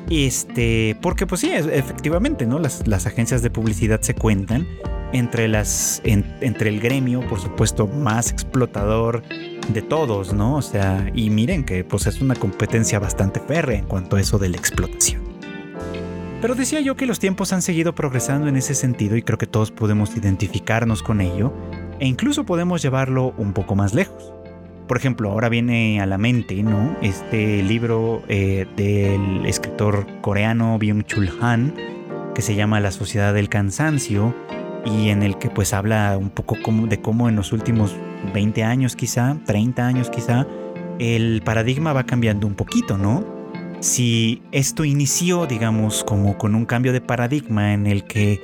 [0.09, 2.57] este, porque pues sí, efectivamente, ¿no?
[2.57, 4.65] Las, las agencias de publicidad se cuentan
[5.13, 9.23] entre, las, entre el gremio, por supuesto, más explotador
[9.69, 10.55] de todos, ¿no?
[10.55, 14.37] O sea, y miren que pues es una competencia bastante férrea en cuanto a eso
[14.39, 15.21] de la explotación.
[16.41, 19.47] Pero decía yo que los tiempos han seguido progresando en ese sentido y creo que
[19.47, 21.53] todos podemos identificarnos con ello
[22.01, 24.33] e incluso podemos llevarlo un poco más lejos.
[24.87, 26.97] Por ejemplo, ahora viene a la mente, ¿no?
[27.01, 31.73] Este libro eh, del escritor coreano Byung-Chul Han,
[32.35, 34.35] que se llama La Sociedad del Cansancio,
[34.85, 36.57] y en el que pues habla un poco
[36.87, 37.95] de cómo en los últimos
[38.33, 40.47] 20 años quizá, 30 años quizá,
[40.99, 43.25] el paradigma va cambiando un poquito, ¿no?
[43.79, 48.41] Si esto inició, digamos, como con un cambio de paradigma en el que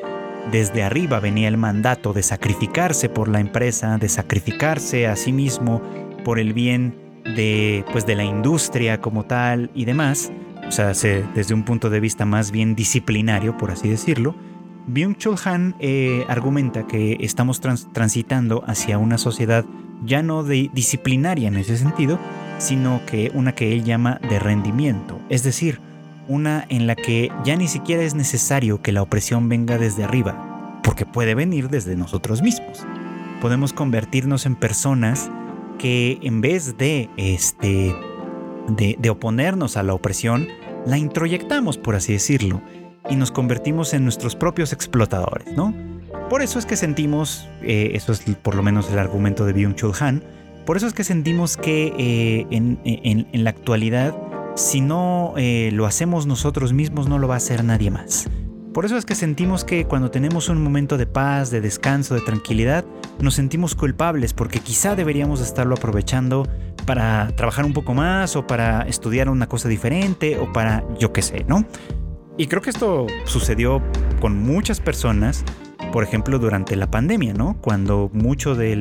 [0.52, 5.82] desde arriba venía el mandato de sacrificarse por la empresa, de sacrificarse a sí mismo
[6.26, 6.96] por el bien
[7.36, 10.32] de, pues, de la industria como tal y demás,
[10.68, 14.36] o sea, desde un punto de vista más bien disciplinario, por así decirlo,
[14.90, 19.66] Byung-Chul Han eh, argumenta que estamos transitando hacia una sociedad
[20.04, 22.20] ya no de disciplinaria en ese sentido,
[22.58, 25.80] sino que una que él llama de rendimiento, es decir,
[26.28, 30.80] una en la que ya ni siquiera es necesario que la opresión venga desde arriba,
[30.84, 32.86] porque puede venir desde nosotros mismos.
[33.42, 35.32] Podemos convertirnos en personas
[35.80, 37.96] que en vez de, este,
[38.68, 40.48] de, oponernos a la opresión,
[40.86, 42.62] la introyectamos, por así decirlo,
[43.10, 45.74] y nos convertimos en nuestros propios explotadores, ¿no?
[46.30, 49.93] Por eso es que sentimos, eh, eso es por lo menos el argumento de Byung-Chul
[50.00, 50.24] Han,
[50.66, 54.16] por eso es que sentimos que eh, en, la actualidad,
[54.56, 58.30] si no eh, lo hacemos nosotros mismos, no lo va a hacer nadie más.
[58.74, 62.22] Por eso es que sentimos que cuando tenemos un momento de paz, de descanso, de
[62.22, 62.86] tranquilidad,
[63.20, 66.47] nos sentimos culpables porque quizá deberíamos estarlo aprovechando
[66.86, 71.24] para trabajar un poco más o para estudiar una cosa diferente o para yo qué
[71.24, 71.66] sé, ¿no?
[72.40, 73.82] Y creo que esto sucedió
[74.22, 75.44] con muchas personas,
[75.92, 77.58] por ejemplo, durante la pandemia, ¿no?
[77.60, 78.78] Cuando mucho de,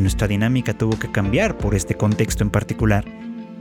[0.00, 3.04] nuestra dinámica tuvo que cambiar por este contexto en particular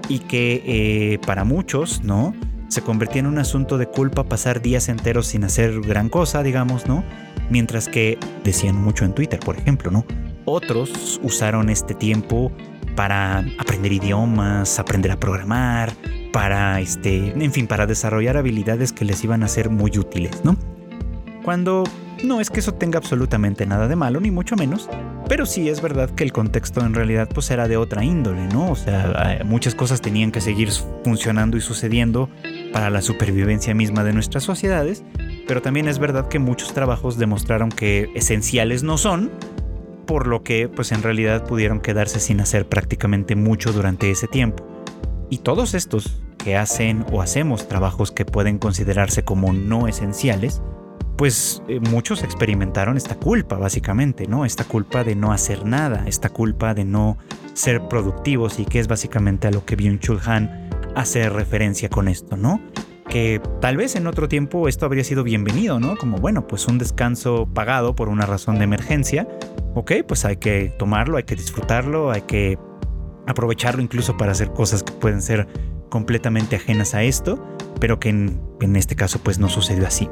[0.08, 2.36] y que eh, para muchos, ¿no?
[2.68, 6.86] se convertía en un asunto de culpa pasar días enteros sin hacer gran cosa, digamos,
[6.86, 7.04] ¿no?
[7.50, 10.06] Mientras que decían mucho en Twitter, por ejemplo, ¿no?
[10.46, 12.52] Otros usaron este tiempo
[12.96, 15.94] para aprender idiomas, aprender a programar,
[16.38, 20.56] para este, en fin, para desarrollar habilidades que les iban a ser muy útiles, ¿no?
[21.44, 21.84] Cuando
[22.24, 24.88] no es que eso tenga absolutamente nada de malo, ni mucho menos,
[25.28, 28.70] pero sí es verdad que el contexto en realidad pues era de otra índole, ¿no?
[28.70, 30.70] O sea, muchas cosas tenían que seguir
[31.04, 32.30] funcionando y sucediendo
[32.72, 35.04] para la supervivencia misma de nuestras sociedades,
[35.48, 39.32] pero también es verdad que muchos trabajos demostraron que esenciales no son,
[40.06, 44.68] por lo que pues en realidad pudieron quedarse sin hacer prácticamente mucho durante ese tiempo.
[45.32, 50.62] Y todos estos que hacen o hacemos trabajos que pueden considerarse como no esenciales,
[51.18, 54.46] pues eh, muchos experimentaron esta culpa, básicamente, ¿no?
[54.46, 57.18] Esta culpa de no hacer nada, esta culpa de no
[57.52, 62.38] ser productivos y que es básicamente a lo que Byung-Chul Han hace referencia con esto,
[62.38, 62.62] ¿no?
[63.10, 65.98] Que tal vez en otro tiempo esto habría sido bienvenido, ¿no?
[65.98, 69.28] Como, bueno, pues un descanso pagado por una razón de emergencia,
[69.76, 72.58] ok, pues hay que tomarlo, hay que disfrutarlo, hay que
[73.28, 75.46] aprovecharlo incluso para hacer cosas que pueden ser
[75.90, 77.44] completamente ajenas a esto,
[77.80, 80.10] pero que en, este caso pues no sucedió así.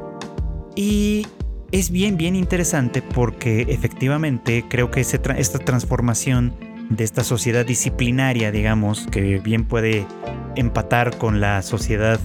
[0.74, 1.26] Y
[1.72, 6.54] es bien, bien interesante porque efectivamente creo que esta transformación
[6.90, 10.06] de esta sociedad disciplinaria, digamos, que bien puede
[10.54, 12.20] empatar con la sociedad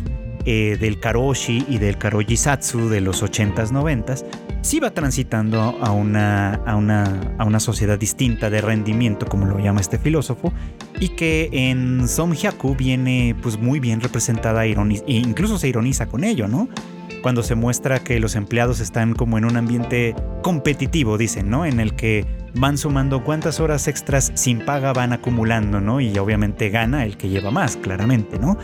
[0.45, 4.26] eh, del karoshi y del karojisatsu de los 80s, 90s,
[4.62, 9.59] sí va transitando a una, a, una, a una sociedad distinta de rendimiento, como lo
[9.59, 10.53] llama este filósofo,
[10.99, 14.76] y que en Somhyaku viene pues muy bien representada e
[15.07, 16.70] incluso se ironiza con ello, ¿no?
[17.24, 21.66] Cuando se muestra que los empleados están como en un ambiente competitivo, dicen, ¿no?
[21.66, 26.01] En el que van sumando cuántas horas extras sin paga van acumulando, ¿no?
[26.01, 28.57] Y obviamente gana el que lleva más, claramente, ¿no?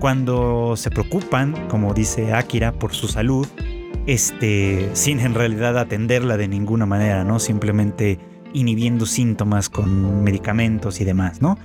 [0.00, 3.46] Cuando se preocupan, como dice Akira, por su salud,
[4.06, 7.38] este, sin en realidad atenderla de ninguna manera, ¿no?
[7.38, 8.18] Simplemente
[8.52, 11.58] inhibiendo síntomas con medicamentos y demás, ¿no?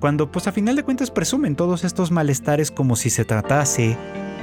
[0.00, 3.96] Cuando pues a final de cuentas presumen todos estos malestares como si se tratase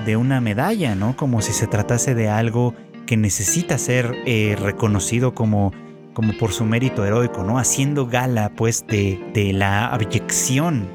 [0.06, 1.16] de una medalla, ¿no?
[1.16, 2.74] Como si se tratase de algo
[3.06, 5.72] que necesita ser eh, reconocido como,
[6.14, 7.60] como por su mérito heroico, ¿no?
[7.60, 10.88] Haciendo gala pues de, de la abyección,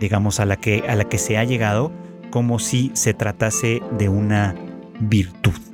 [0.00, 1.92] digamos, a la, que, a la que se ha llegado
[2.30, 4.54] como si se tratase de una
[5.00, 5.67] virtud.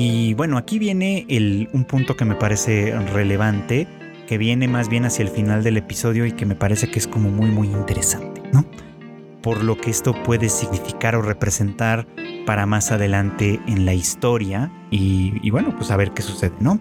[0.00, 1.26] Y bueno, aquí viene
[1.72, 3.88] un punto que me parece relevante,
[4.28, 7.08] que viene más bien hacia el final del episodio y que me parece que es
[7.08, 8.64] como muy muy interesante, ¿no?
[9.42, 12.06] Por lo que esto puede significar o representar
[12.46, 16.78] para más adelante en la historia y, bueno, pues a ver qué sucede, ¿no?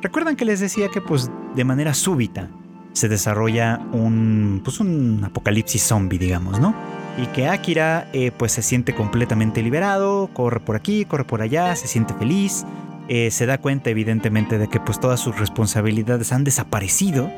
[0.00, 2.48] Recuerdan que les decía que pues de manera súbita
[2.92, 6.74] se desarrolla un, pues un apocalipsis zombie, digamos, ¿no?
[7.18, 11.74] Y que Akira eh, pues se siente completamente liberado, corre por aquí, corre por allá,
[11.76, 12.64] se siente feliz,
[13.08, 17.30] eh, se da cuenta evidentemente de que pues todas sus responsabilidades han desaparecido,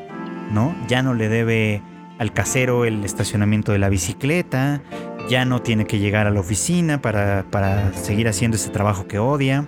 [0.51, 0.75] ¿no?
[0.87, 1.81] Ya no le debe
[2.19, 4.81] al casero el estacionamiento de la bicicleta,
[5.29, 9.19] ya no tiene que llegar a la oficina para, para seguir haciendo ese trabajo que
[9.19, 9.67] odia.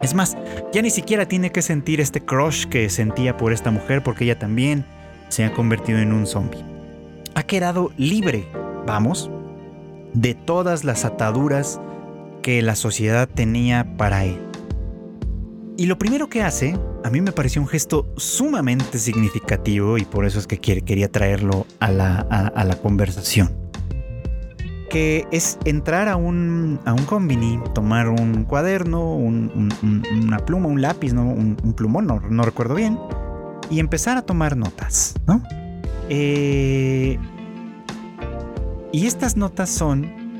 [0.00, 0.36] Es más,
[0.72, 4.38] ya ni siquiera tiene que sentir este crush que sentía por esta mujer porque ella
[4.38, 4.84] también
[5.28, 6.62] se ha convertido en un zombie.
[7.34, 8.46] Ha quedado libre
[10.14, 11.80] de todas las ataduras
[12.42, 14.38] que la sociedad tenía para él.
[15.76, 20.26] Y lo primero que hace, a mí me pareció un gesto sumamente significativo y por
[20.26, 23.50] eso es que quería traerlo a la, conversación.
[24.90, 31.12] Que es entrar a un, a un combini, tomar un cuaderno, una pluma, un lápiz,
[31.12, 31.22] ¿no?
[31.22, 32.98] un, plumón, no, no, recuerdo bien,
[33.70, 35.42] y empezar a tomar notas, ¿no?
[36.10, 37.18] Eh,
[38.92, 40.30] y estas notas son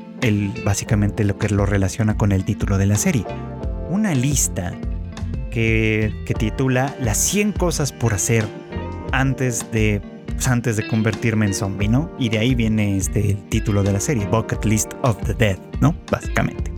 [0.63, 3.25] básicamente lo que lo relaciona con el título de la serie.
[3.89, 4.73] Una lista
[5.49, 8.45] que, titula Las 100 cosas por hacer
[9.11, 12.11] antes de, pues, antes de convertirme en zombie, ¿no?
[12.19, 15.57] Y de ahí viene este, el título de la serie, Bucket List of the Dead,
[15.81, 15.95] ¿no?
[16.09, 16.71] Básicamente.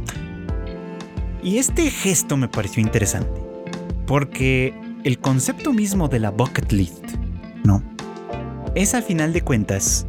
[1.44, 3.42] Y este gesto me pareció interesante,
[4.08, 7.04] porque el concepto mismo de la bucket list,
[7.66, 7.84] ¿no?
[8.76, 10.08] Es al final de cuentas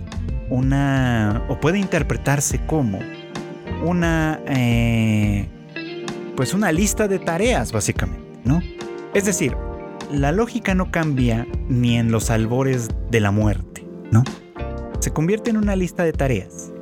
[0.50, 3.00] una, o puede interpretarse como
[3.84, 5.48] una, eh,
[6.36, 8.60] pues una lista de tareas, básicamente, ¿no?
[9.14, 9.56] Es decir,
[10.10, 14.24] la lógica no cambia ni en los albores de la muerte, ¿no?
[15.00, 16.72] Se convierte en una lista de tareas,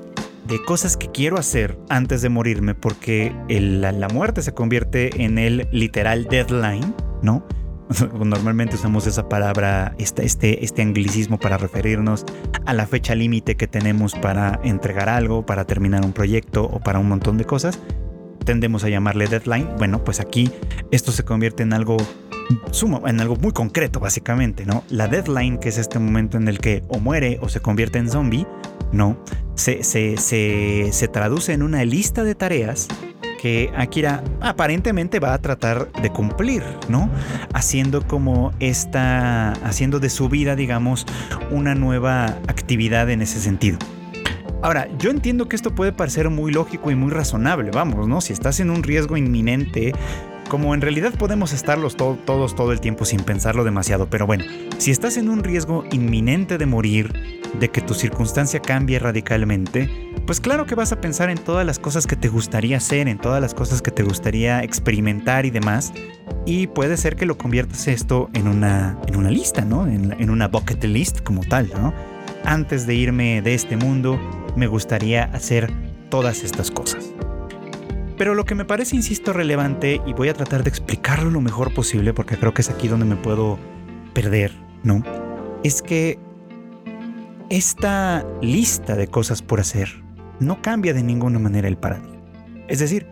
[0.47, 5.39] de cosas que quiero hacer antes de morirme, porque la, la muerte se convierte en
[5.39, 7.45] el literal deadline, ¿no?
[8.25, 12.25] Normalmente usamos esa palabra, este, este, este anglicismo para referirnos
[12.65, 16.99] a la fecha límite que tenemos para entregar algo, para terminar un proyecto o para
[16.99, 17.79] un montón de cosas.
[18.45, 19.69] Tendemos a llamarle deadline.
[19.79, 20.51] Bueno, pues aquí
[20.91, 21.97] esto se convierte en algo
[22.71, 24.83] sumo, en algo muy concreto, básicamente, ¿no?
[24.89, 28.11] La deadline, que es este momento en el que o muere o se convierte en
[28.11, 28.47] zombie,
[28.93, 29.17] ¿no?
[29.55, 32.89] Se, se, se, se traduce en una lista de tareas
[33.43, 37.11] que Akira aparentemente va a tratar de cumplir, ¿no?
[37.53, 41.07] Haciendo como esta, haciendo de su vida, digamos,
[41.51, 43.79] una nueva actividad en ese sentido.
[44.63, 48.21] Ahora, yo entiendo que esto puede parecer muy lógico y muy razonable, vamos, ¿no?
[48.21, 49.93] Si estás en un riesgo inminente,
[50.53, 54.45] como en realidad podemos estarlos todos todo el tiempo sin pensarlo demasiado, pero bueno,
[54.77, 57.11] si estás en un riesgo inminente de morir,
[57.59, 59.89] de que tu circunstancia cambie radicalmente,
[60.27, 63.17] pues claro que vas a pensar en todas las cosas que te gustaría hacer, en
[63.17, 65.95] todas las cosas que te gustaría experimentar y demás.
[66.45, 69.87] Y puede ser que lo conviertas esto en una, en una lista, ¿no?
[69.87, 71.95] En, en una bucket list como tal, ¿no?
[72.45, 74.21] Antes de irme de este mundo,
[74.55, 75.73] me gustaría hacer
[76.11, 77.09] todas estas cosas.
[78.23, 81.75] Pero lo que me parece, insisto, relevante, y voy a tratar de explicarlo lo mejor
[81.75, 83.59] posible, porque creo que es aquí donde me puedo
[84.15, 84.53] perder,
[84.85, 85.03] ¿no?
[85.65, 86.21] Es que
[87.51, 90.05] esta lista de cosas por hacer
[90.39, 92.23] no cambia de ninguna manera el paradigma.
[92.69, 93.09] Es decir,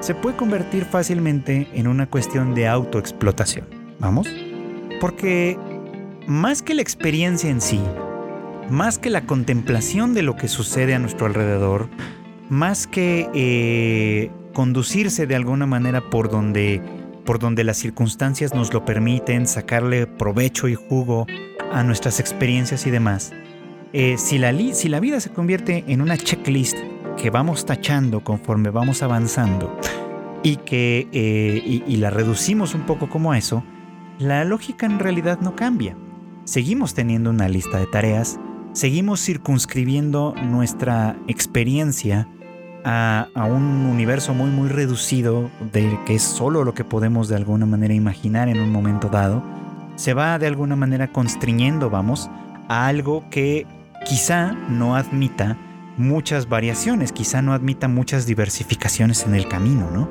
[0.00, 3.66] se puede convertir fácilmente en una cuestión de autoexplotación.
[3.98, 4.28] ¿Vamos?
[5.00, 5.56] Porque
[6.26, 7.80] más que la experiencia en sí,
[8.68, 11.88] más que la contemplación de lo que sucede a nuestro alrededor,
[12.48, 16.80] más que eh, conducirse de alguna manera por donde,
[17.24, 21.26] por donde las circunstancias nos lo permiten, sacarle provecho y jugo
[21.72, 23.32] a nuestras experiencias y demás,
[23.92, 26.76] eh, si, la si la vida se convierte en una checklist
[27.16, 29.78] que vamos tachando conforme vamos avanzando
[30.42, 33.64] y que eh, y la reducimos un poco como eso,
[34.18, 35.96] la lógica en realidad no cambia.
[36.44, 38.38] Seguimos teniendo una lista de tareas,
[38.72, 42.28] seguimos circunscribiendo nuestra experiencia
[42.84, 47.66] a, un universo muy muy reducido de que es solo lo que podemos de alguna
[47.66, 49.42] manera imaginar en un momento dado,
[49.96, 52.30] se va de alguna manera constriñendo, vamos,
[52.68, 53.66] a algo que
[54.04, 55.56] quizá no admita
[55.96, 60.08] muchas variaciones, quizá no admita muchas diversificaciones en el camino, ¿no?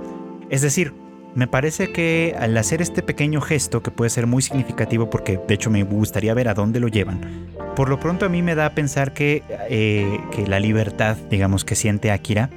[0.50, 0.94] Es decir,
[1.36, 5.54] me parece que al hacer este pequeño gesto, que puede ser muy significativo porque de
[5.56, 8.68] hecho me gustaría ver a dónde lo llevan, por lo pronto a mí me da
[8.68, 12.50] a pensar que, eh, que la libertad, digamos, que siente Akira,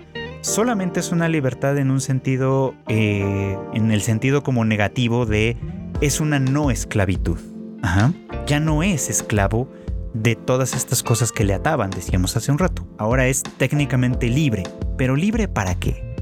[0.46, 5.56] solamente es una libertad en un sentido, eh, en el sentido como negativo de
[6.00, 7.38] es una no esclavitud.
[7.82, 8.12] Ajá.
[8.46, 9.68] Ya no es esclavo
[10.14, 12.86] de todas estas cosas que le ataban, decíamos hace un rato.
[12.96, 14.62] Ahora es técnicamente libre,
[14.96, 16.14] pero libre para qué?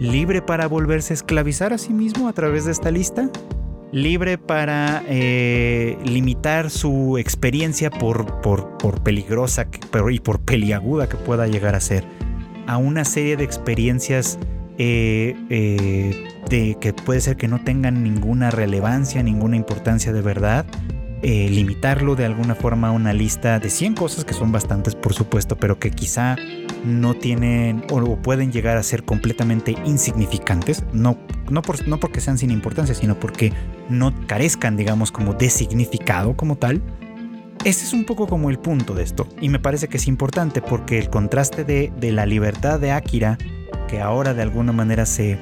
[0.00, 3.30] ¿Libre para volverse a esclavizar a sí mismo a través de esta lista?
[3.92, 9.66] ¿Libre para eh, limitar su experiencia por, por, por peligrosa
[10.10, 12.04] y por peliaguda que pueda llegar a ser?
[12.70, 14.38] A una serie de experiencias
[14.78, 20.64] eh, eh, que puede ser que no tengan ninguna relevancia, ninguna importancia de verdad.
[21.22, 25.14] Eh, limitarlo de alguna forma a una lista de 100 cosas que son bastantes por
[25.14, 26.36] supuesto, pero que quizá
[26.84, 31.18] no tienen o pueden llegar a ser completamente insignificantes, no,
[31.50, 33.52] no, no porque sean sin importancia, sino porque
[33.88, 36.80] no carezcan, digamos, como de significado como tal.
[37.62, 40.62] Ese es un poco como el punto de esto, y me parece que es importante
[40.62, 43.36] porque el contraste de, la libertad de Akira,
[43.86, 45.38] que ahora de alguna manera se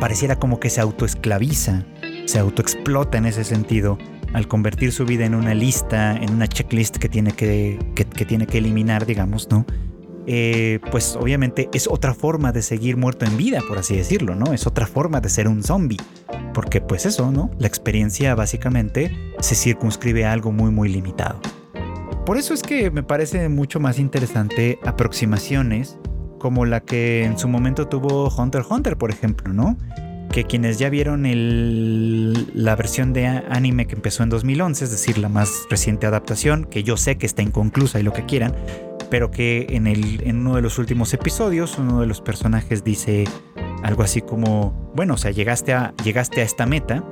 [0.00, 1.84] pareciera como que se autoesclaviza,
[2.24, 3.98] se autoexplota en ese sentido,
[4.32, 8.46] al convertir su vida en una lista, en una checklist que tiene que, que tiene
[8.46, 9.66] que eliminar, digamos, ¿no?
[10.26, 14.52] Eh, pues obviamente es otra forma de seguir muerto en vida, por así decirlo, ¿no?
[14.52, 16.00] Es otra forma de ser un zombie.
[16.54, 17.50] Porque pues eso, ¿no?
[17.58, 19.10] La experiencia básicamente
[19.40, 21.40] se circunscribe a algo muy muy limitado.
[22.24, 25.98] Por eso es que me parece mucho más interesante aproximaciones
[26.38, 29.76] como la que en su momento tuvo Hunter x Hunter, por ejemplo, ¿no?
[30.30, 31.24] Que quienes ya vieron
[32.54, 36.82] la versión de anime que empezó en 2011, es decir, la más reciente adaptación, que
[36.82, 38.54] yo sé que está inconclusa y lo que quieran,
[39.10, 43.24] pero que en, el, en uno de los últimos episodios uno de los personajes dice
[43.82, 47.04] algo así como, bueno, o sea, llegaste a, llegaste a esta meta,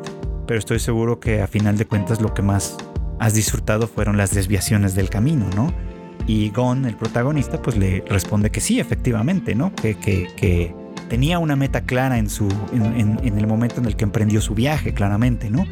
[0.47, 2.77] pero estoy seguro que a final de cuentas lo que más
[3.21, 5.73] has disfrutado fueron las desviaciones del camino, ¿no?
[6.27, 9.75] Y Gon, el protagonista, pues le responde que sí, efectivamente, ¿no?
[9.75, 10.75] Que, que,
[11.09, 14.55] tenía una meta clara en, su, en, en el momento en el que emprendió su
[14.55, 15.67] viaje, claramente, ¿no?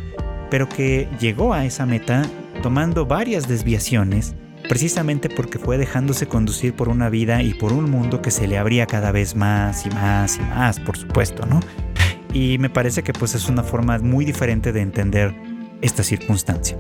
[0.51, 2.23] Pero que llegó a esa meta
[2.63, 4.35] tomando varias desviaciones
[4.71, 8.57] precisamente porque fue dejándose conducir por una vida y por un mundo que se le
[8.57, 11.59] abría cada vez más y más y más, por supuesto, ¿no?
[12.33, 15.35] Y me parece que pues es una forma muy diferente de entender
[15.83, 16.79] esta circunstancia.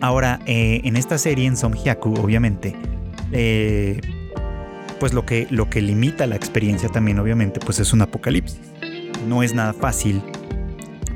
[0.00, 2.74] Ahora, eh, en esta serie, en Somhyaku, obviamente,
[3.30, 4.00] eh,
[4.98, 8.58] pues lo que, lo que limita la experiencia también, obviamente, pues es un apocalipsis.
[9.28, 10.20] No es nada fácil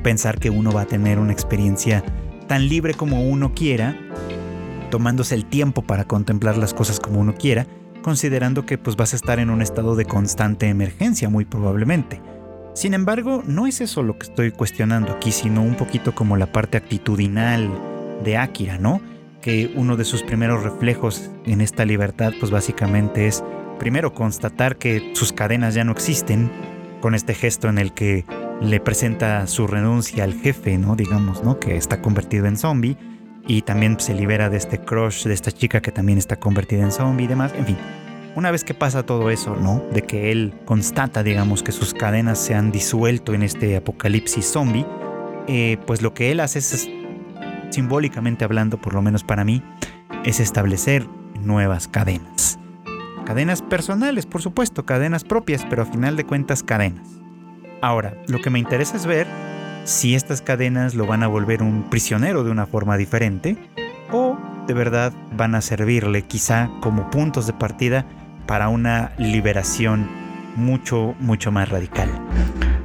[0.05, 2.05] pensar que uno va a tener una experiencia
[2.47, 3.97] tan libre como uno quiera
[4.91, 7.67] tomándose el tiempo para contemplar las cosas como uno quiera,
[8.03, 12.21] considerando que pues vas a estar en un estado de constante emergencia muy probablemente.
[12.75, 16.53] Sin embargo, no es eso lo que estoy cuestionando aquí, sino un poquito como la
[16.53, 17.69] parte actitudinal
[18.25, 19.01] de Akira, ¿no?
[19.41, 23.43] Que uno de sus primeros reflejos en esta libertad pues básicamente es
[23.79, 26.51] primero constatar que sus cadenas ya no existen,
[27.01, 28.25] con este gesto en el que
[28.61, 30.97] le presenta su renuncia al jefe, ¿no?
[30.97, 31.59] Digamos, ¿no?
[31.59, 32.97] Que está convertido en zombie
[33.51, 36.93] y también se libera de este crush de esta chica que también está convertida en
[36.93, 37.53] zombie y demás.
[37.57, 37.77] En fin,
[38.37, 39.83] una vez que pasa todo eso, ¿no?
[39.93, 44.87] De que él constata, digamos, que sus cadenas se han disuelto en este apocalipsis zombie,
[45.49, 46.89] eh, pues lo que él hace es,
[47.71, 49.65] simbólicamente hablando, por lo menos para mí,
[50.25, 51.09] es establecer
[51.41, 52.57] nuevas cadenas.
[53.27, 57.09] Cadenas personales, por supuesto, cadenas propias, pero a final de cuentas cadenas.
[57.83, 59.27] Ahora, lo que me interesa es ver
[59.91, 63.57] si estas cadenas lo van a volver un prisionero de una forma diferente
[64.13, 64.39] o
[64.69, 68.07] de verdad van a servirle quizá como puntos de partida
[68.47, 70.09] para una liberación
[70.55, 72.09] mucho, mucho más radical.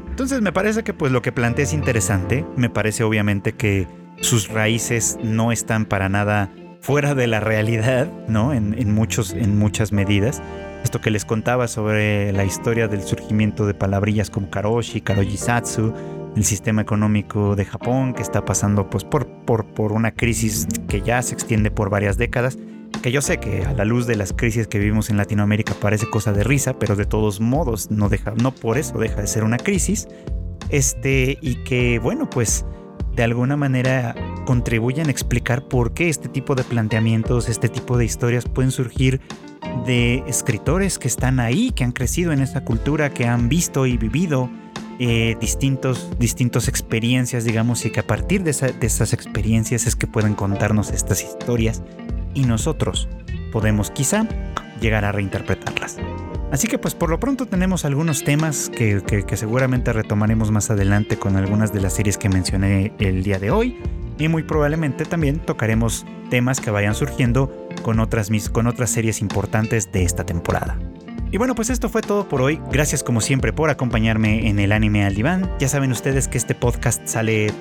[0.10, 3.88] Entonces me parece que pues lo que plantea es interesante, me parece obviamente que
[4.20, 6.50] sus raíces no están para nada
[6.82, 8.52] fuera de la realidad, ¿no?
[8.52, 10.42] En, muchos, en muchas medidas.
[10.84, 15.94] Esto que les contaba sobre la historia del surgimiento de palabrillas como karoshi, karojisatsu,
[16.36, 21.02] el sistema económico de Japón que está pasando pues, por, por, por una crisis que
[21.02, 22.58] ya se extiende por varias décadas,
[23.02, 26.10] que yo sé que a la luz de las crisis que vivimos en Latinoamérica parece
[26.10, 29.44] cosa de risa, pero de todos modos no, deja, no por eso deja de ser
[29.44, 30.08] una crisis,
[30.70, 32.66] este, y que bueno, pues
[33.16, 34.16] de alguna manera
[34.46, 39.22] contribuyen a explicar por qué este tipo de planteamientos, este tipo de historias pueden surgir
[39.86, 43.98] de escritores que están ahí, que han crecido en esta cultura, que han visto y
[43.98, 44.50] vivido
[45.00, 50.08] eh, distintos, distintos experiencias, digamos, y que a partir de, de esas experiencias es que
[50.08, 51.84] pueden contarnos estas historias
[52.34, 53.08] y nosotros
[53.52, 54.28] podemos quizá
[54.80, 55.98] llegar a reinterpretarlas.
[56.52, 61.18] Así que pues por lo pronto tenemos algunos temas que, que, seguramente retomaremos más adelante
[61.18, 63.78] con algunas de las series que mencioné el día de hoy
[64.18, 69.92] y muy probablemente también tocaremos temas que vayan surgiendo con otras, con otras series importantes
[69.92, 70.78] de esta temporada.
[71.32, 72.62] Y bueno, pues esto fue todo por hoy.
[72.72, 75.52] Gracias como siempre por acompañarme en el anime al diván.
[75.60, 77.52] Ya saben ustedes que este podcast sale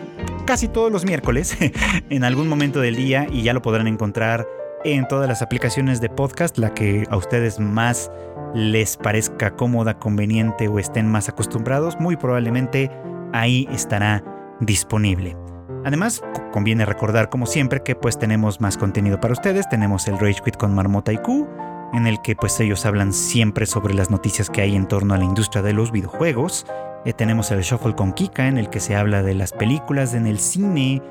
[0.46, 1.56] casi todos los miércoles
[2.10, 4.46] en algún momento del día y ya lo podrán encontrar
[4.84, 8.10] en todas las aplicaciones de podcast, la que a ustedes más
[8.54, 12.90] les parezca cómoda, conveniente o estén más acostumbrados, muy probablemente
[13.32, 14.22] ahí estará
[14.60, 15.36] disponible.
[15.84, 20.40] Además, conviene recordar como siempre que pues tenemos más contenido para ustedes, tenemos el Rage
[20.44, 21.48] Quit con Marmota y Q,
[21.94, 25.18] en el que pues ellos hablan siempre sobre las noticias que hay en torno a
[25.18, 26.66] la industria de los videojuegos.
[27.04, 30.26] Eh, tenemos el Shuffle con Kika, en el que se habla de las películas en
[30.26, 31.02] el cine,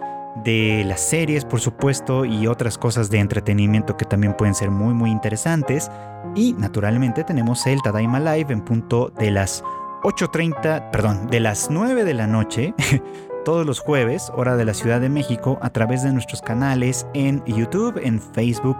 [0.44, 4.94] de las series, por supuesto, y otras cosas de entretenimiento que también pueden ser muy,
[4.94, 5.90] muy interesantes.
[6.36, 9.64] Y naturalmente tenemos el Tadaima Live en punto de las
[10.04, 12.74] 8.30, perdón, de las 9 de la noche,
[13.46, 17.44] todos los jueves, hora de la Ciudad de México, a través de nuestros canales en
[17.46, 18.80] YouTube, en Facebook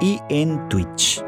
[0.00, 1.24] y en Twitch.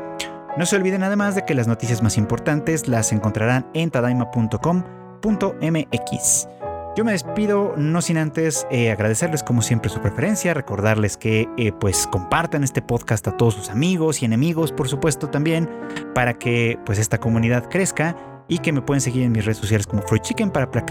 [0.54, 6.48] No se olviden además de que las noticias más importantes las encontrarán en tadaima.com.mx.
[6.94, 11.72] Yo me despido no sin antes eh, agradecerles como siempre su preferencia, recordarles que eh,
[11.72, 15.70] pues compartan este podcast a todos sus amigos y enemigos por supuesto también
[16.14, 18.14] para que pues esta comunidad crezca
[18.46, 20.84] y que me pueden seguir en mis redes sociales como Fruit Chicken para, para,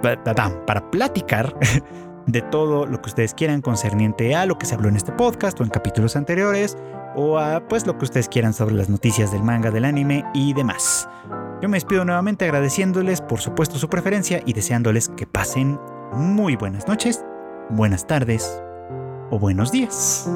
[0.00, 1.54] para, para platicar
[2.26, 5.60] de todo lo que ustedes quieran concerniente a lo que se habló en este podcast
[5.60, 6.78] o en capítulos anteriores
[7.14, 10.52] o a pues lo que ustedes quieran sobre las noticias del manga, del anime y
[10.52, 11.08] demás.
[11.62, 15.78] Yo me despido nuevamente agradeciéndoles por supuesto su preferencia y deseándoles que pasen
[16.12, 17.24] muy buenas noches,
[17.70, 18.62] buenas tardes
[19.30, 20.28] o buenos días.